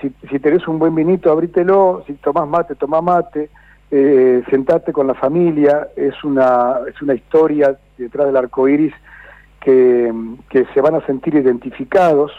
Si, 0.00 0.10
si 0.30 0.38
tenés 0.38 0.66
un 0.66 0.78
buen 0.78 0.94
vinito, 0.94 1.30
abrítelo, 1.30 2.02
si 2.06 2.14
tomás 2.14 2.48
mate, 2.48 2.74
toma 2.76 3.02
mate, 3.02 3.50
eh, 3.90 4.42
sentarte 4.48 4.92
con 4.92 5.06
la 5.06 5.14
familia, 5.14 5.88
es 5.96 6.22
una, 6.22 6.78
es 6.88 7.00
una 7.02 7.14
historia 7.14 7.76
detrás 7.98 8.26
del 8.26 8.36
arco 8.36 8.68
iris 8.68 8.94
que, 9.60 10.12
que 10.48 10.64
se 10.72 10.80
van 10.80 10.94
a 10.94 11.06
sentir 11.06 11.34
identificados. 11.34 12.32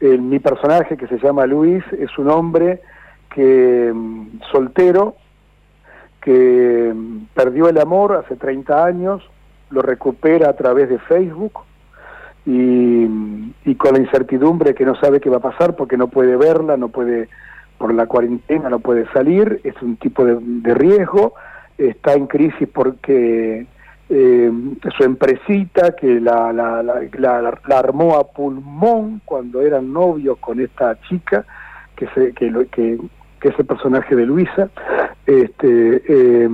mi 0.00 0.38
personaje, 0.38 0.96
que 0.96 1.06
se 1.06 1.18
llama 1.18 1.46
Luis, 1.46 1.82
es 1.92 2.16
un 2.18 2.30
hombre 2.30 2.80
que 3.34 3.92
mm, 3.92 4.40
soltero, 4.52 5.16
que 6.20 6.92
mm, 6.94 7.26
perdió 7.34 7.68
el 7.68 7.78
amor 7.78 8.16
hace 8.16 8.36
30 8.36 8.84
años, 8.84 9.22
lo 9.70 9.82
recupera 9.82 10.48
a 10.50 10.56
través 10.56 10.88
de 10.88 10.98
Facebook 11.00 11.60
y, 12.46 13.04
y 13.64 13.74
con 13.76 13.94
la 13.94 14.00
incertidumbre 14.00 14.74
que 14.74 14.84
no 14.84 14.94
sabe 14.94 15.20
qué 15.20 15.30
va 15.30 15.38
a 15.38 15.50
pasar 15.50 15.74
porque 15.74 15.96
no 15.96 16.08
puede 16.08 16.36
verla, 16.36 16.76
no 16.76 16.88
puede 16.88 17.28
por 17.78 17.92
la 17.92 18.06
cuarentena 18.06 18.68
no 18.68 18.78
puede 18.78 19.06
salir, 19.12 19.60
es 19.64 19.80
un 19.82 19.96
tipo 19.96 20.24
de, 20.24 20.74
riesgo, 20.74 21.34
está 21.76 22.14
en 22.14 22.26
crisis 22.26 22.68
porque 22.72 23.66
eh, 24.08 24.52
su 24.96 25.04
empresita 25.04 25.94
que 25.96 26.20
la, 26.20 26.48
armó 27.70 28.16
a 28.16 28.28
pulmón 28.28 29.20
cuando 29.24 29.60
eran 29.60 29.92
novios 29.92 30.38
con 30.38 30.60
esta 30.60 30.98
chica, 31.08 31.44
que, 31.96 32.06
se, 32.08 32.32
que, 32.32 32.52
que, 32.70 32.98
que 33.40 33.48
es 33.48 33.58
el 33.58 33.66
personaje 33.66 34.16
de 34.16 34.26
Luisa, 34.26 34.70
este, 35.26 36.02
eh, 36.08 36.48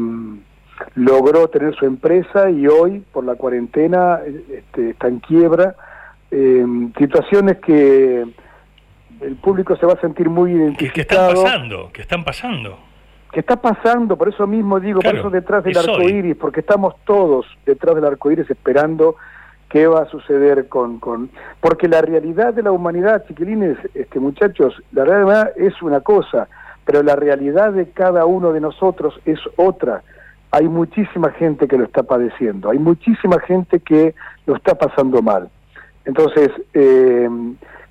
logró 0.94 1.48
tener 1.48 1.74
su 1.74 1.87
empresa 1.87 2.50
y 2.50 2.66
hoy 2.66 3.04
por 3.12 3.24
la 3.24 3.35
cuarentena 3.35 4.20
este, 4.26 4.90
está 4.90 5.09
en 5.09 5.20
quiebra. 5.20 5.76
Eh, 6.30 6.64
situaciones 6.98 7.59
que 7.59 8.24
el 9.20 9.37
público 9.37 9.76
se 9.76 9.87
va 9.87 9.94
a 9.94 10.00
sentir 10.00 10.28
muy 10.28 10.52
identificado. 10.52 10.94
¿Qué 10.94 11.00
están 11.00 11.35
pasando? 11.35 11.90
¿Qué 11.92 12.02
están 12.02 12.24
pasando? 12.24 12.78
¿Qué 13.33 13.40
está 13.40 13.56
pasando? 13.56 14.16
Por 14.16 14.28
eso 14.28 14.46
mismo 14.46 14.80
digo, 14.80 15.00
por 15.00 15.14
eso 15.14 15.30
detrás 15.30 15.62
del 15.62 15.76
arco 15.78 16.02
iris, 16.02 16.37
porque 16.37 16.61
estamos 16.61 16.94
todos 17.04 17.46
detrás 17.64 17.94
del 17.94 18.04
arco 18.04 18.30
iris 18.30 18.50
esperando 18.50 19.16
qué 19.68 19.87
va 19.87 20.02
a 20.02 20.06
suceder 20.06 20.68
con, 20.68 20.98
con... 20.98 21.30
Porque 21.61 21.87
la 21.87 22.02
realidad 22.02 22.52
de 22.52 22.62
la 22.64 22.72
humanidad, 22.72 23.24
chiquilines, 23.28 23.78
este, 23.94 24.18
muchachos, 24.18 24.83
la 24.90 25.04
realidad 25.04 25.52
es 25.56 25.80
una 25.80 26.00
cosa, 26.00 26.48
pero 26.85 27.04
la 27.04 27.14
realidad 27.14 27.72
de 27.72 27.88
cada 27.90 28.26
uno 28.26 28.52
de 28.52 28.61
nosotros 28.61 29.20
es 29.24 29.38
otra. 29.54 30.02
Hay 30.50 30.68
muchísima 30.68 31.30
gente 31.30 31.68
que 31.68 31.78
lo 31.78 31.85
está 31.85 32.02
padeciendo, 32.02 32.70
hay 32.70 32.80
muchísima 32.80 33.38
gente 33.38 33.78
que 33.78 34.16
lo 34.46 34.56
está 34.56 34.74
pasando 34.74 35.22
mal. 35.22 35.48
Entonces, 36.04 36.50
eh, 36.74 37.28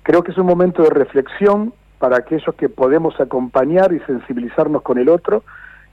Creo 0.02 0.22
que 0.22 0.32
es 0.32 0.38
un 0.38 0.46
momento 0.46 0.82
de 0.82 0.90
reflexión 0.90 1.72
para 1.98 2.16
aquellos 2.16 2.54
que 2.54 2.68
podemos 2.68 3.20
acompañar 3.20 3.92
y 3.92 4.00
sensibilizarnos 4.00 4.82
con 4.82 4.98
el 4.98 5.08
otro, 5.08 5.44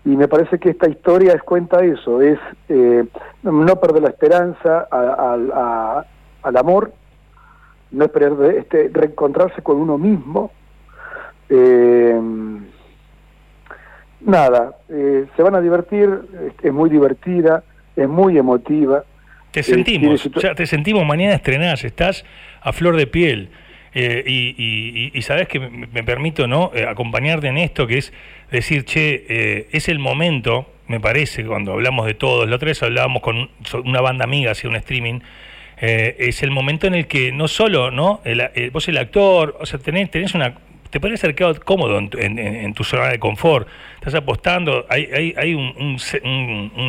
y 0.06 0.15
me 0.15 0.30
parece 0.30 0.58
que 0.58 0.70
esta 0.70 0.88
historia 0.88 1.34
es 1.34 1.43
cuenta 1.43 1.84
eso, 1.84 2.22
es 2.22 2.39
eh, 2.70 3.04
no 3.43 3.80
perder 3.80 4.04
la 4.04 4.10
esperanza 4.10 4.88
al 4.89 6.58
amor, 6.58 6.93
no 7.91 8.08
perder, 8.08 8.56
este, 8.56 8.89
reencontrarse 8.93 9.62
con 9.62 9.78
uno 9.78 9.98
mismo. 9.98 10.52
Eh, 11.50 12.22
nada, 14.22 14.78
eh, 14.88 15.26
se 15.36 15.43
van 15.43 15.56
a 15.56 15.62
divertir, 15.62 16.54
es 16.62 16.74
muy 16.74 16.89
divertida, 16.89 17.63
es 17.96 18.08
muy 18.08 18.38
emotiva. 18.38 19.04
Te 19.52 19.62
sentimos, 19.62 20.30
te 20.56 20.65
sentimos 20.65 21.06
mañana 21.06 21.36
estrenás, 21.36 21.84
estás 21.84 22.24
a 22.62 22.72
flor 22.72 22.96
de 22.96 23.08
piel. 23.08 23.50
Eh, 24.00 25.10
y, 25.16 25.22
sabes 25.24 25.48
que 25.48 25.60
me, 25.60 26.04
permito 26.04 26.46
no 26.46 26.72
eh, 26.76 26.86
acompañarte 26.88 27.48
en 27.48 27.58
esto, 27.58 27.88
que 27.88 27.98
es 27.98 28.14
decir, 28.52 28.86
che, 28.86 29.26
eh, 29.28 29.68
es 29.72 29.90
el 29.90 29.98
momento, 29.98 30.72
me 30.86 31.00
parece, 31.00 31.44
cuando 31.44 31.74
hablamos 31.74 32.06
de 32.06 32.14
todos, 32.14 32.48
la 32.48 32.58
otra 32.58 32.68
vez 32.68 32.84
hablábamos 32.84 33.24
con 33.24 33.50
una 33.86 34.00
banda 34.02 34.24
amiga, 34.24 34.52
hacía 34.52 34.70
un 34.70 34.76
streaming, 34.76 35.22
es 35.80 36.44
el 36.44 36.52
momento 36.52 36.86
en 36.86 36.94
el 36.94 37.08
que 37.08 37.32
no 37.32 37.48
solo, 37.48 37.92
¿no? 37.92 38.22
vos 38.72 38.88
el 38.88 38.98
actor, 38.98 39.58
o 39.60 39.66
sea, 39.66 39.80
tenés, 39.80 40.10
tenés 40.10 40.34
una 40.34 40.56
te 40.89 41.00
puedes 41.00 41.19
ser 41.19 41.36
quedado 41.36 41.60
cómodo 41.60 42.00
en, 42.00 42.73
tu 42.73 42.84
zona 42.84 43.10
de 43.10 43.19
confort. 43.19 43.67
Estás 43.95 44.15
apostando, 44.15 44.86
hay, 44.89 45.34
hay, 45.38 45.54
un, 45.54 45.97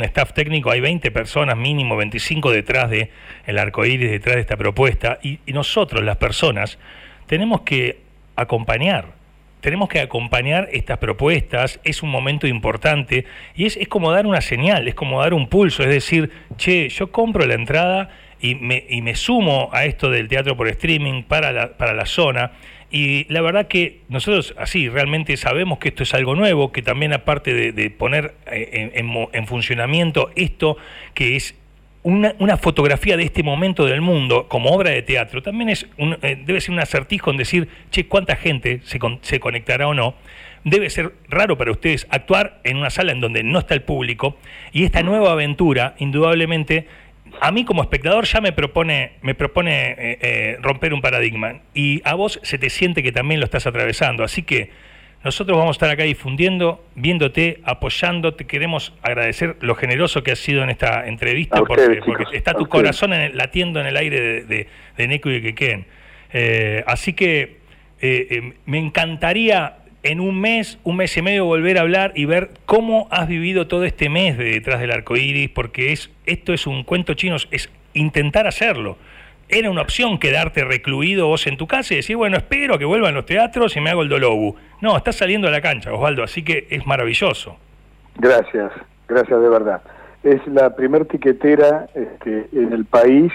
staff 0.04 0.32
técnico, 0.32 0.70
hay 0.70 0.80
20 0.80 1.10
personas 1.10 1.56
mínimo, 1.56 1.96
25 1.96 2.50
detrás 2.50 2.90
de 2.90 3.10
el 3.46 3.58
arcoíris, 3.58 4.10
detrás 4.10 4.36
de 4.36 4.42
esta 4.42 4.56
propuesta, 4.56 5.18
y, 5.22 5.38
nosotros, 5.46 6.04
las 6.04 6.16
personas, 6.16 6.78
tenemos 7.26 7.62
que 7.62 8.00
acompañar. 8.36 9.18
Tenemos 9.60 9.88
que 9.88 10.00
acompañar 10.00 10.68
estas 10.72 10.98
propuestas, 10.98 11.80
es 11.82 12.04
un 12.04 12.10
momento 12.10 12.46
importante 12.46 13.24
y 13.56 13.66
es, 13.66 13.76
es 13.76 13.88
como 13.88 14.12
dar 14.12 14.24
una 14.24 14.40
señal, 14.40 14.86
es 14.86 14.94
como 14.94 15.20
dar 15.20 15.34
un 15.34 15.48
pulso, 15.48 15.82
es 15.82 15.88
decir, 15.88 16.30
che, 16.56 16.88
yo 16.88 17.10
compro 17.10 17.44
la 17.44 17.54
entrada 17.54 18.08
y 18.40 18.54
me, 18.54 18.84
y 18.88 19.02
me 19.02 19.16
sumo 19.16 19.68
a 19.72 19.84
esto 19.84 20.10
del 20.10 20.28
teatro 20.28 20.56
por 20.56 20.68
streaming 20.68 21.24
para 21.24 21.50
la, 21.50 21.76
para 21.76 21.92
la 21.92 22.06
zona 22.06 22.52
y 22.90 23.30
la 23.32 23.42
verdad 23.42 23.68
que 23.68 24.00
nosotros 24.08 24.54
así 24.56 24.88
realmente 24.88 25.36
sabemos 25.36 25.78
que 25.78 25.88
esto 25.88 26.04
es 26.04 26.14
algo 26.14 26.34
nuevo, 26.34 26.72
que 26.72 26.80
también 26.80 27.12
aparte 27.12 27.72
de, 27.72 27.90
poner 27.90 28.34
eh, 28.50 28.92
en, 28.94 29.46
funcionamiento 29.46 30.30
esto 30.36 30.78
que 31.12 31.36
es 31.36 31.54
una, 32.02 32.56
fotografía 32.56 33.18
de 33.18 33.24
este 33.24 33.42
momento 33.42 33.84
del 33.84 34.00
mundo 34.00 34.48
como 34.48 34.70
obra 34.70 34.90
de 34.90 35.02
teatro 35.02 35.42
también 35.42 35.68
es 35.68 35.86
eh, 35.98 36.38
debe 36.42 36.60
ser 36.62 36.72
un 36.72 36.80
acertijo 36.80 37.30
en 37.30 37.36
decir, 37.36 37.68
che, 37.90 38.06
cuánta 38.06 38.36
gente 38.36 38.80
se, 38.84 38.98
se 39.20 39.40
conectará 39.40 39.88
o 39.88 39.94
no. 39.94 40.14
Debe 40.64 40.90
ser 40.90 41.14
raro 41.28 41.56
para 41.56 41.70
ustedes 41.70 42.06
actuar 42.10 42.60
en 42.64 42.78
una 42.78 42.90
sala 42.90 43.12
en 43.12 43.20
donde 43.20 43.42
no 43.42 43.58
está 43.58 43.74
el 43.74 43.82
público 43.82 44.36
y 44.72 44.84
esta 44.84 45.02
nueva 45.02 45.32
aventura, 45.32 45.94
indudablemente, 45.98 46.86
a 47.40 47.50
mí 47.50 47.64
como 47.64 47.82
espectador 47.82 48.24
ya 48.24 48.40
me 48.40 48.52
propone, 48.52 49.12
me 49.22 49.34
propone 49.34 49.90
eh, 49.90 50.18
eh, 50.20 50.58
romper 50.60 50.94
un 50.94 51.00
paradigma 51.00 51.60
y 51.74 52.00
a 52.04 52.14
vos 52.14 52.40
se 52.42 52.58
te 52.58 52.70
siente 52.70 53.02
que 53.02 53.12
también 53.12 53.40
lo 53.40 53.44
estás 53.44 53.66
atravesando. 53.66 54.24
Así 54.24 54.42
que 54.42 54.70
nosotros 55.24 55.56
vamos 55.58 55.74
a 55.74 55.76
estar 55.76 55.90
acá 55.90 56.04
difundiendo, 56.04 56.84
viéndote, 56.94 57.60
apoyándote. 57.64 58.46
Queremos 58.46 58.94
agradecer 59.02 59.56
lo 59.60 59.74
generoso 59.74 60.22
que 60.22 60.32
has 60.32 60.38
sido 60.38 60.62
en 60.62 60.70
esta 60.70 61.06
entrevista, 61.06 61.62
porque, 61.62 62.00
está 62.32 62.54
tu 62.54 62.68
corazón 62.68 63.12
en 63.12 63.36
latiendo 63.36 63.80
en 63.80 63.86
el 63.86 63.96
aire 63.96 64.20
de, 64.20 64.44
de, 64.44 64.68
de 64.96 65.08
Neco 65.08 65.30
y 65.30 65.42
Quequén. 65.42 65.86
Eh, 66.32 66.84
así 66.86 67.14
que 67.14 67.58
me 68.66 68.78
encantaría 68.78 69.78
en 70.08 70.20
un 70.20 70.40
mes, 70.40 70.78
un 70.84 70.96
mes 70.96 71.14
y 71.18 71.22
medio 71.22 71.44
volver 71.44 71.76
a 71.76 71.82
hablar 71.82 72.12
y 72.14 72.24
ver 72.24 72.50
cómo 72.64 73.08
has 73.10 73.28
vivido 73.28 73.68
todo 73.68 73.84
este 73.84 74.08
mes 74.08 74.38
de 74.38 74.44
detrás 74.44 74.80
del 74.80 74.90
arco 74.90 75.16
iris, 75.16 75.50
porque 75.50 75.92
es, 75.92 76.10
esto 76.24 76.54
es 76.54 76.66
un 76.66 76.82
cuento 76.82 77.12
chino, 77.12 77.36
es 77.50 77.70
intentar 77.92 78.46
hacerlo. 78.46 78.96
Era 79.50 79.70
una 79.70 79.82
opción 79.82 80.18
quedarte 80.18 80.64
recluido 80.64 81.26
vos 81.26 81.46
en 81.46 81.58
tu 81.58 81.66
casa 81.66 81.92
y 81.92 81.98
decir, 81.98 82.16
bueno, 82.16 82.38
espero 82.38 82.78
que 82.78 82.86
vuelvan 82.86 83.14
los 83.14 83.26
teatros 83.26 83.76
y 83.76 83.80
me 83.80 83.90
hago 83.90 84.00
el 84.00 84.08
dolobu. 84.08 84.56
No, 84.80 84.96
estás 84.96 85.16
saliendo 85.16 85.46
a 85.46 85.50
la 85.50 85.60
cancha, 85.60 85.92
Osvaldo, 85.92 86.22
así 86.22 86.42
que 86.42 86.66
es 86.70 86.86
maravilloso. 86.86 87.58
Gracias, 88.16 88.72
gracias 89.08 89.42
de 89.42 89.48
verdad. 89.48 89.82
Es 90.22 90.46
la 90.46 90.74
primer 90.74 91.04
tiquetera 91.04 91.86
este, 91.94 92.48
en 92.52 92.72
el 92.72 92.86
país 92.86 93.30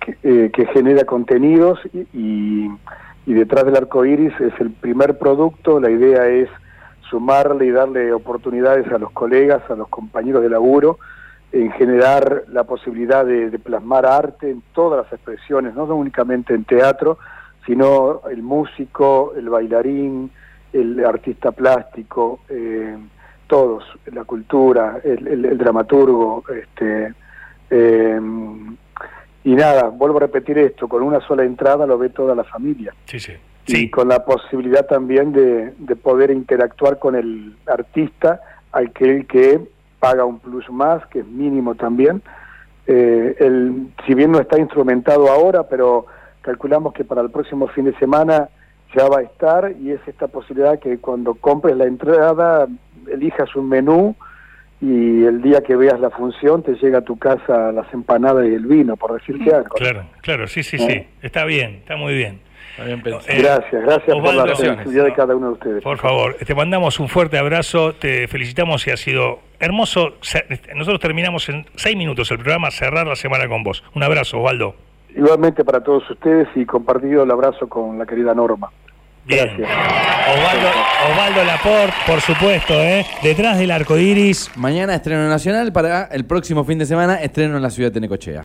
que, 0.00 0.16
eh, 0.24 0.50
que 0.52 0.66
genera 0.66 1.04
contenidos 1.04 1.78
y 2.12 2.68
y 3.11 3.11
detrás 3.26 3.64
del 3.64 3.76
arco 3.76 4.04
iris 4.04 4.32
es 4.40 4.52
el 4.60 4.70
primer 4.70 5.18
producto, 5.18 5.80
la 5.80 5.90
idea 5.90 6.26
es 6.26 6.48
sumarle 7.08 7.66
y 7.66 7.70
darle 7.70 8.12
oportunidades 8.12 8.90
a 8.92 8.98
los 8.98 9.12
colegas, 9.12 9.62
a 9.70 9.76
los 9.76 9.88
compañeros 9.88 10.42
de 10.42 10.48
laburo, 10.48 10.98
en 11.52 11.70
generar 11.72 12.44
la 12.48 12.64
posibilidad 12.64 13.24
de, 13.26 13.58
plasmar 13.58 14.06
arte 14.06 14.50
en 14.50 14.62
todas 14.72 15.04
las 15.04 15.12
expresiones, 15.12 15.74
no 15.74 15.84
únicamente 15.84 16.54
en 16.54 16.64
teatro, 16.64 17.18
sino 17.66 18.22
el 18.30 18.42
músico, 18.42 19.34
el 19.36 19.50
bailarín, 19.50 20.30
el 20.72 21.04
artista 21.04 21.52
plástico, 21.52 22.40
eh, 22.48 22.96
todos, 23.46 23.84
la 24.06 24.24
cultura, 24.24 24.98
el, 25.04 25.58
dramaturgo, 25.58 26.42
este, 26.48 27.12
eh, 27.68 28.18
y 29.44 29.54
nada, 29.54 29.88
vuelvo 29.88 30.18
a 30.18 30.20
repetir 30.20 30.58
esto, 30.58 30.88
con 30.88 31.02
una 31.02 31.20
sola 31.26 31.44
entrada 31.44 31.86
lo 31.86 31.98
ve 31.98 32.10
toda 32.10 32.34
la 32.34 32.44
familia. 32.44 32.94
Sí, 33.06 33.18
sí. 33.18 33.32
Y 33.66 33.90
con 33.90 34.08
la 34.08 34.24
posibilidad 34.24 34.86
también 34.86 35.32
de, 35.32 35.72
de 35.78 35.96
poder 35.96 36.30
interactuar 36.30 36.98
con 36.98 37.14
el 37.14 37.56
artista, 37.66 38.40
aquel 38.72 39.26
que 39.26 39.60
paga 40.00 40.24
un 40.24 40.40
plus 40.40 40.68
más, 40.70 41.06
que 41.06 41.20
es 41.20 41.26
mínimo 41.26 41.76
también. 41.76 42.22
Eh, 42.86 43.36
el, 43.38 43.92
si 44.04 44.14
bien 44.14 44.32
no 44.32 44.40
está 44.40 44.58
instrumentado 44.58 45.30
ahora, 45.30 45.68
pero 45.68 46.06
calculamos 46.40 46.92
que 46.92 47.04
para 47.04 47.22
el 47.22 47.30
próximo 47.30 47.68
fin 47.68 47.84
de 47.84 47.96
semana 47.98 48.48
ya 48.96 49.08
va 49.08 49.20
a 49.20 49.22
estar 49.22 49.72
y 49.80 49.92
es 49.92 50.00
esta 50.06 50.26
posibilidad 50.26 50.78
que 50.80 50.98
cuando 50.98 51.34
compres 51.34 51.76
la 51.76 51.84
entrada 51.84 52.66
elijas 53.10 53.54
un 53.54 53.68
menú 53.68 54.16
y 54.82 55.24
el 55.24 55.40
día 55.40 55.60
que 55.60 55.76
veas 55.76 56.00
la 56.00 56.10
función 56.10 56.64
te 56.64 56.74
llega 56.74 56.98
a 56.98 57.02
tu 57.02 57.16
casa 57.16 57.70
las 57.70 57.86
empanadas 57.94 58.44
y 58.46 58.54
el 58.54 58.66
vino, 58.66 58.96
por 58.96 59.14
decirte 59.14 59.54
algo. 59.54 59.76
Claro, 59.76 60.06
claro, 60.20 60.48
sí, 60.48 60.64
sí, 60.64 60.76
sí, 60.76 60.92
¿Eh? 60.92 61.08
está 61.22 61.44
bien, 61.44 61.76
está 61.76 61.96
muy 61.96 62.14
bien. 62.14 62.40
Eh, 62.78 63.00
gracias, 63.38 63.82
gracias 63.82 64.16
por 64.16 64.34
la 64.34 64.56
sensibilidad 64.56 65.04
de 65.04 65.12
cada 65.12 65.36
uno 65.36 65.48
de 65.48 65.52
ustedes. 65.52 65.84
Por 65.84 65.98
favor, 65.98 66.34
te 66.34 66.54
mandamos 66.54 66.98
un 66.98 67.08
fuerte 67.08 67.38
abrazo, 67.38 67.94
te 67.94 68.26
felicitamos 68.26 68.84
y 68.88 68.90
ha 68.90 68.96
sido 68.96 69.38
hermoso. 69.60 70.14
Nosotros 70.74 71.00
terminamos 71.00 71.48
en 71.48 71.64
seis 71.76 71.96
minutos 71.96 72.30
el 72.32 72.38
programa, 72.38 72.70
cerrar 72.72 73.06
la 73.06 73.14
semana 73.14 73.46
con 73.46 73.62
vos. 73.62 73.84
Un 73.94 74.02
abrazo, 74.02 74.38
Osvaldo. 74.38 74.74
Igualmente 75.14 75.64
para 75.64 75.80
todos 75.80 76.10
ustedes 76.10 76.48
y 76.56 76.64
compartido 76.64 77.22
el 77.22 77.30
abrazo 77.30 77.68
con 77.68 77.98
la 77.98 78.06
querida 78.06 78.34
Norma. 78.34 78.70
Bien. 79.24 79.48
Osvaldo, 79.50 80.68
Osvaldo, 81.10 81.44
Laporte, 81.44 81.94
por 82.06 82.20
supuesto, 82.20 82.74
¿eh? 82.74 83.06
detrás 83.22 83.56
del 83.58 83.70
arco 83.70 83.96
iris. 83.96 84.50
Mañana 84.56 84.96
estreno 84.96 85.28
nacional 85.28 85.72
para 85.72 86.04
el 86.10 86.24
próximo 86.24 86.64
fin 86.64 86.78
de 86.78 86.86
semana, 86.86 87.16
estreno 87.16 87.56
en 87.56 87.62
la 87.62 87.70
ciudad 87.70 87.92
de 87.92 88.00
Necochea. 88.00 88.40